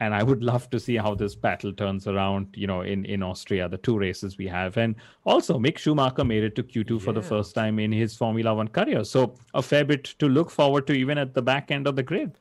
And 0.00 0.14
I 0.14 0.22
would 0.22 0.42
love 0.52 0.68
to 0.70 0.80
see 0.80 0.96
how 0.96 1.14
this 1.14 1.34
battle 1.34 1.72
turns 1.72 2.06
around, 2.06 2.48
you 2.54 2.66
know, 2.66 2.82
in, 2.82 3.04
in 3.04 3.22
Austria, 3.22 3.68
the 3.68 3.78
two 3.78 3.98
races 3.98 4.38
we 4.38 4.46
have. 4.46 4.76
And 4.76 4.96
also, 5.24 5.58
Mick 5.58 5.78
Schumacher 5.78 6.24
made 6.24 6.44
it 6.44 6.54
to 6.56 6.62
Q2 6.62 6.90
yeah. 6.90 6.98
for 6.98 7.12
the 7.12 7.22
first 7.22 7.54
time 7.54 7.78
in 7.78 7.92
his 7.92 8.16
Formula 8.16 8.54
One 8.54 8.68
career. 8.68 9.04
So, 9.04 9.34
a 9.54 9.62
fair 9.62 9.84
bit 9.84 10.04
to 10.18 10.28
look 10.28 10.50
forward 10.50 10.86
to, 10.88 10.92
even 10.92 11.18
at 11.18 11.34
the 11.34 11.42
back 11.42 11.70
end 11.70 11.86
of 11.86 11.96
the 11.96 12.02
grid. 12.02 12.38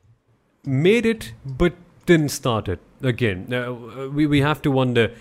Made 0.66 1.06
it, 1.06 1.34
but 1.46 1.74
didn't 2.06 2.30
start 2.30 2.68
it. 2.68 2.80
Again, 3.02 3.54
uh, 3.54 3.74
we, 4.10 4.26
we 4.26 4.42
have 4.42 4.62
to 4.64 4.72
wonder 4.72 5.14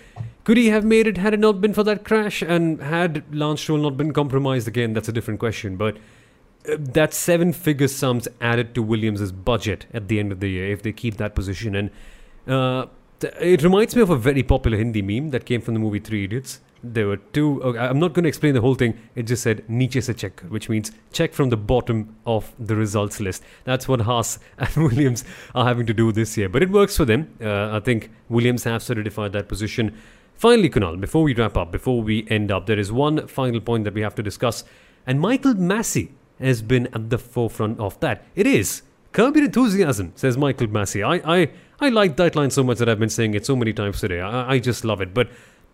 could 0.45 0.57
he 0.57 0.67
have 0.67 0.85
made 0.85 1.07
it 1.07 1.17
had 1.17 1.33
it 1.33 1.39
not 1.39 1.59
been 1.59 1.73
for 1.73 1.83
that 1.83 2.05
crash? 2.05 2.43
And 2.43 2.79
had 2.79 3.23
Lance 3.35 3.61
Stroll 3.61 3.79
not 3.79 3.97
been 3.97 4.13
compromised? 4.13 4.67
Again, 4.67 4.93
that's 4.93 5.09
a 5.09 5.11
different 5.11 5.39
question. 5.39 5.75
But 5.75 5.97
uh, 6.71 6.77
that 6.77 7.15
seven 7.15 7.51
figure 7.51 7.87
sums 7.87 8.27
added 8.39 8.75
to 8.75 8.83
Williams' 8.83 9.31
budget 9.31 9.87
at 9.91 10.07
the 10.07 10.19
end 10.19 10.31
of 10.31 10.39
the 10.39 10.49
year 10.49 10.71
if 10.71 10.83
they 10.83 10.91
keep 10.91 11.17
that 11.17 11.33
position. 11.33 11.75
And 11.75 11.89
uh, 12.47 12.85
it 13.21 13.63
reminds 13.63 13.95
me 13.95 14.01
of 14.01 14.09
a 14.09 14.15
very 14.15 14.43
popular 14.43 14.77
Hindi 14.77 15.01
meme 15.01 15.31
that 15.31 15.45
came 15.45 15.61
from 15.61 15.73
the 15.73 15.79
movie 15.79 15.99
Three 15.99 16.25
Idiots. 16.25 16.59
There 16.83 17.07
were 17.07 17.17
two. 17.17 17.63
Okay, 17.63 17.79
I'm 17.79 17.99
not 17.99 18.13
going 18.13 18.23
to 18.23 18.29
explain 18.29 18.53
the 18.53 18.61
whole 18.61 18.75
thing. 18.75 18.99
It 19.15 19.23
just 19.23 19.41
said 19.41 19.67
"niche 19.67 20.03
se 20.03 20.13
check, 20.13 20.41
which 20.49 20.69
means 20.69 20.91
check 21.11 21.33
from 21.33 21.49
the 21.49 21.57
bottom 21.57 22.15
of 22.27 22.53
the 22.59 22.75
results 22.75 23.19
list. 23.19 23.43
That's 23.63 23.87
what 23.87 24.01
Haas 24.01 24.37
and 24.59 24.75
Williams 24.75 25.23
are 25.55 25.65
having 25.65 25.87
to 25.87 25.93
do 25.93 26.11
this 26.11 26.37
year. 26.37 26.47
But 26.47 26.61
it 26.61 26.69
works 26.69 26.95
for 26.95 27.05
them. 27.05 27.35
Uh, 27.41 27.75
I 27.75 27.79
think 27.79 28.11
Williams 28.29 28.65
have 28.65 28.83
solidified 28.83 29.33
that 29.33 29.47
position. 29.47 29.97
Finally, 30.35 30.69
Kunal, 30.69 30.99
before 30.99 31.23
we 31.23 31.33
wrap 31.33 31.57
up, 31.57 31.71
before 31.71 32.01
we 32.01 32.27
end 32.29 32.51
up, 32.51 32.67
there 32.67 32.77
is 32.77 32.91
one 32.91 33.25
final 33.27 33.61
point 33.61 33.85
that 33.85 33.93
we 33.93 34.01
have 34.01 34.15
to 34.15 34.23
discuss. 34.23 34.63
And 35.07 35.19
Michael 35.19 35.53
Masi 35.53 36.09
has 36.39 36.61
been 36.61 36.87
at 36.87 37.09
the 37.09 37.17
forefront 37.17 37.79
of 37.79 37.99
that. 38.01 38.25
It 38.35 38.45
is 38.45 38.81
curb 39.13 39.37
your 39.37 39.45
enthusiasm, 39.45 40.11
says 40.15 40.37
Michael 40.37 40.67
Masi. 40.67 41.01
I, 41.01 41.37
I, 41.37 41.51
I 41.79 41.89
like 41.89 42.15
that 42.17 42.35
line 42.35 42.51
so 42.51 42.63
much 42.63 42.77
that 42.77 42.87
I've 42.87 42.99
been 42.99 43.09
saying 43.09 43.33
it 43.33 43.45
so 43.45 43.55
many 43.55 43.73
times 43.73 43.99
today. 43.99 44.21
I, 44.21 44.53
I 44.53 44.59
just 44.59 44.85
love 44.85 45.01
it. 45.01 45.13
But 45.13 45.29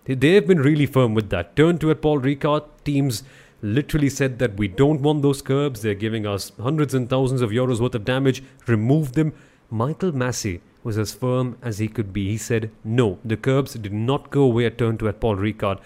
they've 0.05 0.45
been 0.45 0.61
really 0.61 0.85
firm 0.85 1.13
with 1.13 1.29
that. 1.29 1.55
Turn 1.55 1.77
to 1.79 1.91
it, 1.91 2.01
Paul 2.01 2.19
Ricard. 2.19 2.65
Teams 2.83 3.23
literally 3.61 4.09
said 4.09 4.39
that 4.39 4.57
we 4.57 4.67
don't 4.67 5.01
want 5.01 5.21
those 5.21 5.41
curbs. 5.41 5.81
They're 5.81 5.93
giving 5.93 6.25
us 6.25 6.51
hundreds 6.59 6.93
and 6.93 7.09
thousands 7.09 7.41
of 7.41 7.51
euros 7.51 7.79
worth 7.79 7.95
of 7.95 8.05
damage. 8.05 8.43
Remove 8.67 9.13
them. 9.13 9.33
Michael 9.69 10.11
Masi 10.11 10.59
was 10.83 10.97
as 10.97 11.13
firm 11.13 11.57
as 11.61 11.77
he 11.77 11.87
could 11.87 12.11
be. 12.11 12.29
He 12.31 12.37
said, 12.37 12.71
no, 12.83 13.19
the 13.23 13.37
curbs 13.37 13.75
did 13.75 13.93
not 13.93 14.31
go 14.31 14.41
away 14.41 14.65
at 14.65 14.77
turn 14.77 14.97
two 14.97 15.07
at 15.07 15.19
Paul 15.19 15.37
Ricard. 15.37 15.79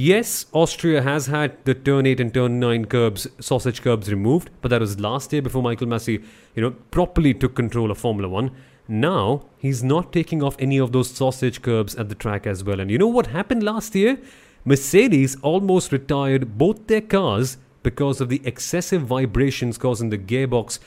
Yes, 0.00 0.46
Austria 0.52 1.02
has 1.02 1.26
had 1.26 1.64
the 1.64 1.74
turn 1.74 2.06
8 2.06 2.20
and 2.20 2.32
turn 2.32 2.60
9 2.60 2.84
curbs, 2.84 3.26
sausage 3.40 3.82
curbs 3.82 4.08
removed, 4.08 4.48
but 4.60 4.68
that 4.68 4.80
was 4.80 5.00
last 5.00 5.32
year 5.32 5.42
before 5.42 5.60
Michael 5.60 5.88
Masi, 5.88 6.22
you 6.54 6.62
know, 6.62 6.70
properly 6.92 7.34
took 7.34 7.56
control 7.56 7.90
of 7.90 7.98
Formula 7.98 8.28
1. 8.28 8.52
Now, 8.88 9.42
he's 9.58 9.84
not 9.84 10.12
taking 10.12 10.42
off 10.42 10.56
any 10.58 10.78
of 10.78 10.92
those 10.92 11.10
sausage 11.10 11.60
curbs 11.60 11.94
at 11.94 12.08
the 12.08 12.14
track 12.14 12.46
as 12.46 12.64
well. 12.64 12.80
And 12.80 12.90
you 12.90 12.96
know 12.96 13.06
what 13.06 13.26
happened 13.26 13.62
last 13.62 13.94
year? 13.94 14.18
Mercedes 14.64 15.36
almost 15.42 15.92
retired 15.92 16.56
both 16.56 16.86
their 16.86 17.02
cars 17.02 17.58
because 17.82 18.20
of 18.20 18.30
the 18.30 18.40
excessive 18.44 19.02
vibrations 19.02 19.76
causing 19.76 20.08
the 20.08 20.18
gearbox 20.18 20.78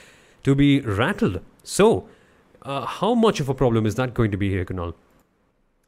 to 0.43 0.55
be 0.55 0.81
rattled. 0.81 1.41
So, 1.63 2.07
uh, 2.63 2.85
how 2.85 3.13
much 3.13 3.39
of 3.39 3.49
a 3.49 3.53
problem 3.53 3.85
is 3.85 3.95
that 3.95 4.13
going 4.13 4.31
to 4.31 4.37
be 4.37 4.49
here, 4.49 4.65
Kunal? 4.65 4.95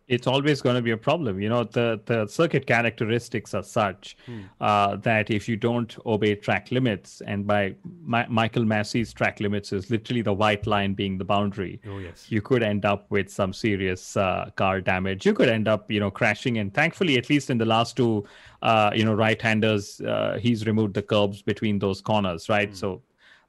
It's 0.07 0.27
always 0.27 0.61
going 0.61 0.75
to 0.75 0.81
be 0.81 0.91
a 0.91 0.97
problem. 0.97 1.39
You 1.39 1.49
know, 1.49 1.63
the, 1.63 1.99
the 2.05 2.27
circuit 2.27 2.67
characteristics 2.67 3.53
are 3.53 3.63
such 3.63 4.17
hmm. 4.25 4.41
uh, 4.59 4.97
that 4.97 5.31
if 5.31 5.47
you 5.47 5.55
don't 5.55 5.95
obey 6.05 6.35
track 6.35 6.71
limits, 6.71 7.21
and 7.25 7.47
by 7.47 7.75
Ma- 8.01 8.25
Michael 8.27 8.63
Masi's 8.63 9.13
track 9.13 9.39
limits 9.39 9.71
is 9.71 9.89
literally 9.89 10.21
the 10.21 10.33
white 10.33 10.67
line 10.67 10.93
being 10.93 11.17
the 11.17 11.23
boundary, 11.23 11.79
oh, 11.87 11.99
yes. 11.99 12.25
you 12.29 12.41
could 12.41 12.63
end 12.63 12.85
up 12.85 13.09
with 13.09 13.29
some 13.29 13.53
serious 13.53 14.17
uh, 14.17 14.49
car 14.55 14.81
damage. 14.81 15.25
You 15.25 15.33
could 15.33 15.49
end 15.49 15.67
up, 15.67 15.89
you 15.89 15.99
know, 15.99 16.11
crashing. 16.11 16.57
And 16.57 16.73
thankfully, 16.73 17.17
at 17.17 17.29
least 17.29 17.49
in 17.49 17.57
the 17.57 17.65
last 17.65 17.95
two, 17.95 18.25
uh, 18.61 18.91
you 18.93 19.05
know, 19.05 19.13
right-handers, 19.13 20.01
uh, 20.01 20.37
he's 20.39 20.65
removed 20.65 20.95
the 20.95 21.01
curbs 21.01 21.41
between 21.41 21.79
those 21.79 22.01
corners, 22.01 22.49
right? 22.49 22.69
Hmm. 22.69 22.75
So 22.75 23.01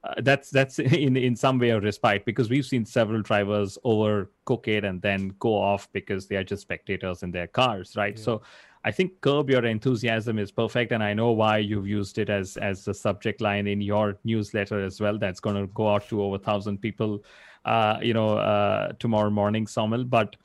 uh, 0.05 0.13
that's 0.21 0.49
that's 0.49 0.79
in 0.79 1.17
in 1.17 1.35
some 1.35 1.57
way 1.57 1.69
a 1.69 1.79
respite 1.79 2.25
because 2.25 2.49
we've 2.49 2.65
seen 2.65 2.85
several 2.85 3.21
drivers 3.21 3.77
overcook 3.83 4.67
it 4.67 4.83
and 4.83 5.01
then 5.01 5.33
go 5.39 5.53
off 5.53 5.91
because 5.93 6.27
they 6.27 6.35
are 6.35 6.43
just 6.43 6.61
spectators 6.61 7.23
in 7.23 7.31
their 7.31 7.47
cars, 7.47 7.95
right? 7.95 8.17
Yeah. 8.17 8.23
So 8.23 8.41
I 8.83 8.91
think 8.91 9.19
curb 9.21 9.49
your 9.49 9.65
enthusiasm 9.65 10.37
is 10.37 10.51
perfect, 10.51 10.91
and 10.91 11.03
I 11.03 11.13
know 11.13 11.31
why 11.31 11.57
you've 11.57 11.87
used 11.87 12.19
it 12.19 12.29
as 12.29 12.55
as 12.57 12.85
the 12.85 12.93
subject 12.93 13.41
line 13.41 13.67
in 13.67 13.81
your 13.81 14.19
newsletter 14.23 14.83
as 14.83 15.01
well. 15.01 15.17
That's 15.17 15.39
going 15.39 15.55
to 15.55 15.67
go 15.73 15.89
out 15.89 16.07
to 16.09 16.21
over 16.21 16.37
thousand 16.37 16.79
people, 16.81 17.23
uh, 17.65 17.97
you 18.01 18.13
know, 18.13 18.37
uh, 18.37 18.91
tomorrow 18.99 19.31
morning, 19.31 19.65
Somil. 19.65 20.07
But 20.07 20.35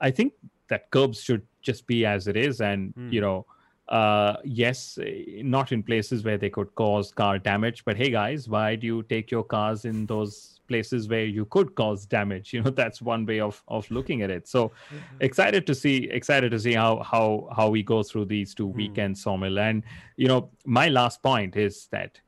I 0.00 0.10
think 0.10 0.32
that 0.68 0.90
curbs 0.90 1.20
should 1.20 1.46
just 1.60 1.86
be 1.86 2.06
as 2.06 2.26
it 2.26 2.38
is, 2.38 2.62
and 2.62 2.94
mm. 2.94 3.12
you 3.12 3.20
know 3.20 3.44
uh, 3.90 4.36
yes, 4.44 4.98
not 5.42 5.72
in 5.72 5.82
places 5.82 6.22
where 6.22 6.38
they 6.38 6.48
could 6.48 6.72
cause 6.76 7.10
car 7.10 7.38
damage, 7.38 7.84
but 7.84 7.96
hey 7.96 8.10
guys, 8.10 8.48
why 8.48 8.76
do 8.76 8.86
you 8.86 9.02
take 9.02 9.32
your 9.32 9.42
cars 9.42 9.84
in 9.84 10.06
those 10.06 10.60
places 10.68 11.08
where 11.08 11.24
you 11.24 11.44
could 11.46 11.74
cause 11.74 12.06
damage? 12.06 12.52
You 12.54 12.62
know, 12.62 12.70
that's 12.70 13.02
one 13.02 13.26
way 13.26 13.40
of 13.40 13.62
of 13.66 13.90
looking 13.90 14.22
at 14.22 14.30
it. 14.30 14.46
So 14.46 14.68
mm-hmm. 14.68 14.96
excited 15.20 15.66
to 15.66 15.74
see 15.74 16.08
excited 16.10 16.52
to 16.52 16.60
see 16.60 16.74
how 16.74 17.02
how 17.02 17.48
how 17.56 17.68
we 17.68 17.82
go 17.82 18.04
through 18.04 18.26
these 18.26 18.54
two 18.54 18.68
mm. 18.68 18.74
weekends, 18.74 19.24
Somil. 19.24 19.58
And 19.58 19.82
you 20.16 20.28
know, 20.28 20.50
my 20.64 20.88
last 20.88 21.20
point 21.20 21.56
is 21.56 21.88
that 21.90 22.20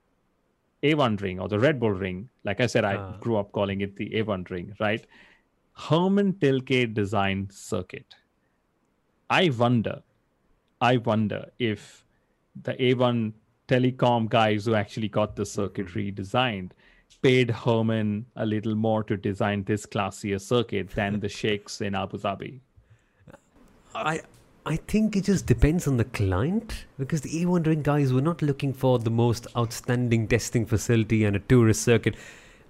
A1 0.82 1.20
ring 1.20 1.38
or 1.38 1.48
the 1.48 1.60
Red 1.60 1.78
Bull 1.78 1.92
ring, 1.92 2.28
like 2.42 2.60
I 2.60 2.66
said, 2.66 2.84
I 2.84 2.96
uh. 2.96 3.16
grew 3.18 3.36
up 3.36 3.52
calling 3.52 3.82
it 3.82 3.94
the 3.94 4.10
A1 4.10 4.50
ring, 4.50 4.74
right? 4.80 5.06
Hermann 5.74 6.34
Tilke 6.34 6.92
designed 6.92 7.52
circuit. 7.52 8.16
I 9.30 9.50
wonder 9.50 10.02
I 10.82 10.96
wonder 10.96 11.48
if 11.60 12.04
the 12.60 12.74
A1 12.74 13.32
telecom 13.68 14.28
guys 14.28 14.66
who 14.66 14.74
actually 14.74 15.08
got 15.08 15.36
the 15.36 15.46
circuit 15.46 15.86
redesigned 15.86 16.72
paid 17.22 17.50
Hermann 17.50 18.26
a 18.34 18.44
little 18.44 18.74
more 18.74 19.04
to 19.04 19.16
design 19.16 19.62
this 19.62 19.86
classier 19.86 20.40
circuit 20.40 20.90
than 20.90 21.20
the 21.20 21.28
sheikhs 21.28 21.80
in 21.80 21.94
Abu 21.94 22.18
Dhabi. 22.18 22.60
I 23.94 24.22
I 24.64 24.76
think 24.76 25.16
it 25.16 25.24
just 25.24 25.46
depends 25.46 25.86
on 25.86 25.96
the 25.98 26.04
client 26.04 26.86
because 26.98 27.20
the 27.20 27.44
A1 27.44 27.66
ring 27.66 27.82
guys 27.82 28.12
were 28.12 28.20
not 28.20 28.42
looking 28.42 28.72
for 28.72 28.98
the 28.98 29.10
most 29.10 29.46
outstanding 29.56 30.26
testing 30.28 30.66
facility 30.66 31.24
and 31.24 31.36
a 31.36 31.40
tourist 31.40 31.82
circuit 31.82 32.16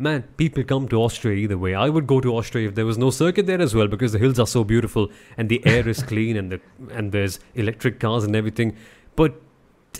man, 0.02 0.24
people 0.36 0.64
come 0.64 0.88
to 0.88 0.96
Austria 1.00 1.36
either 1.36 1.56
way. 1.56 1.74
I 1.74 1.88
would 1.88 2.06
go 2.06 2.20
to 2.20 2.36
Austria 2.36 2.68
if 2.68 2.74
there 2.74 2.84
was 2.84 2.98
no 2.98 3.10
circuit 3.10 3.46
there 3.46 3.60
as 3.60 3.74
well 3.74 3.86
because 3.86 4.12
the 4.12 4.18
hills 4.18 4.38
are 4.38 4.46
so 4.46 4.64
beautiful 4.64 5.10
and 5.36 5.48
the 5.48 5.64
air 5.64 5.88
is 5.88 6.02
clean 6.02 6.36
and 6.36 6.50
the 6.50 6.60
and 6.90 7.12
there's 7.12 7.38
electric 7.54 8.00
cars 8.00 8.24
and 8.24 8.34
everything. 8.34 8.76
But 9.14 9.40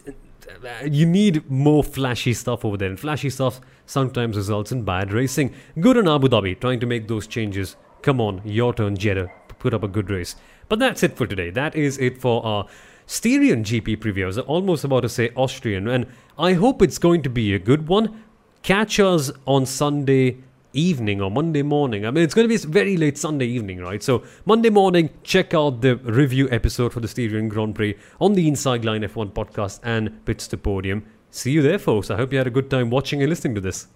uh, 0.06 0.84
you 0.84 1.06
need 1.06 1.48
more 1.50 1.82
flashy 1.84 2.34
stuff 2.34 2.64
over 2.64 2.76
there, 2.76 2.88
and 2.88 2.98
flashy 2.98 3.30
stuff 3.30 3.60
sometimes 3.86 4.36
results 4.36 4.72
in 4.72 4.82
bad 4.82 5.12
racing. 5.12 5.54
Good 5.80 5.96
on 5.96 6.08
Abu 6.08 6.28
Dhabi 6.28 6.60
trying 6.60 6.80
to 6.80 6.86
make 6.86 7.08
those 7.08 7.26
changes. 7.26 7.76
Come 8.02 8.20
on, 8.20 8.42
your 8.44 8.74
turn, 8.74 8.96
Jeddah. 8.96 9.30
Put 9.58 9.74
up 9.74 9.84
a 9.84 9.88
good 9.88 10.10
race. 10.10 10.34
But 10.68 10.80
that's 10.80 11.02
it 11.02 11.16
for 11.16 11.26
today. 11.26 11.50
That 11.50 11.76
is 11.76 11.98
it 11.98 12.20
for 12.20 12.44
our 12.44 12.66
Styrian 13.06 13.62
GP 13.62 13.98
preview. 13.98 14.24
I 14.24 14.26
was 14.26 14.38
almost 14.38 14.84
about 14.84 15.00
to 15.00 15.08
say 15.08 15.30
Austrian, 15.36 15.86
and 15.86 16.06
I 16.38 16.54
hope 16.54 16.82
it's 16.82 16.98
going 16.98 17.22
to 17.22 17.30
be 17.30 17.54
a 17.54 17.58
good 17.58 17.86
one 17.88 18.22
catch 18.62 19.00
us 19.00 19.30
on 19.46 19.66
Sunday 19.66 20.38
evening 20.72 21.20
or 21.20 21.30
Monday 21.30 21.62
morning. 21.62 22.06
I 22.06 22.10
mean, 22.10 22.24
it's 22.24 22.34
going 22.34 22.48
to 22.48 22.48
be 22.48 22.56
very 22.56 22.96
late 22.96 23.18
Sunday 23.18 23.46
evening, 23.46 23.80
right? 23.80 24.02
So, 24.02 24.22
Monday 24.44 24.70
morning, 24.70 25.10
check 25.22 25.54
out 25.54 25.80
the 25.82 25.96
review 25.96 26.48
episode 26.50 26.92
for 26.92 27.00
the 27.00 27.08
Styrian 27.08 27.48
Grand 27.48 27.74
Prix 27.74 27.96
on 28.20 28.34
the 28.34 28.48
Inside 28.48 28.84
Line 28.84 29.02
F1 29.02 29.32
podcast 29.32 29.80
and 29.82 30.24
Pits 30.24 30.46
to 30.48 30.56
Podium. 30.56 31.04
See 31.30 31.52
you 31.52 31.62
there, 31.62 31.78
folks. 31.78 32.10
I 32.10 32.16
hope 32.16 32.32
you 32.32 32.38
had 32.38 32.46
a 32.46 32.50
good 32.50 32.70
time 32.70 32.90
watching 32.90 33.22
and 33.22 33.28
listening 33.28 33.54
to 33.56 33.60
this. 33.60 33.86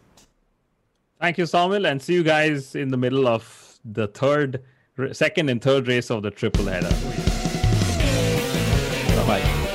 Thank 1.20 1.38
you, 1.38 1.44
Somil, 1.44 1.90
and 1.90 2.00
see 2.00 2.14
you 2.14 2.22
guys 2.22 2.74
in 2.74 2.90
the 2.90 2.96
middle 2.96 3.26
of 3.26 3.78
the 3.84 4.08
third, 4.08 4.62
second, 5.12 5.48
and 5.48 5.62
third 5.62 5.88
race 5.88 6.10
of 6.10 6.22
the 6.22 6.30
triple 6.30 6.66
header. 6.66 6.90
Bye 9.16 9.26
bye. 9.26 9.65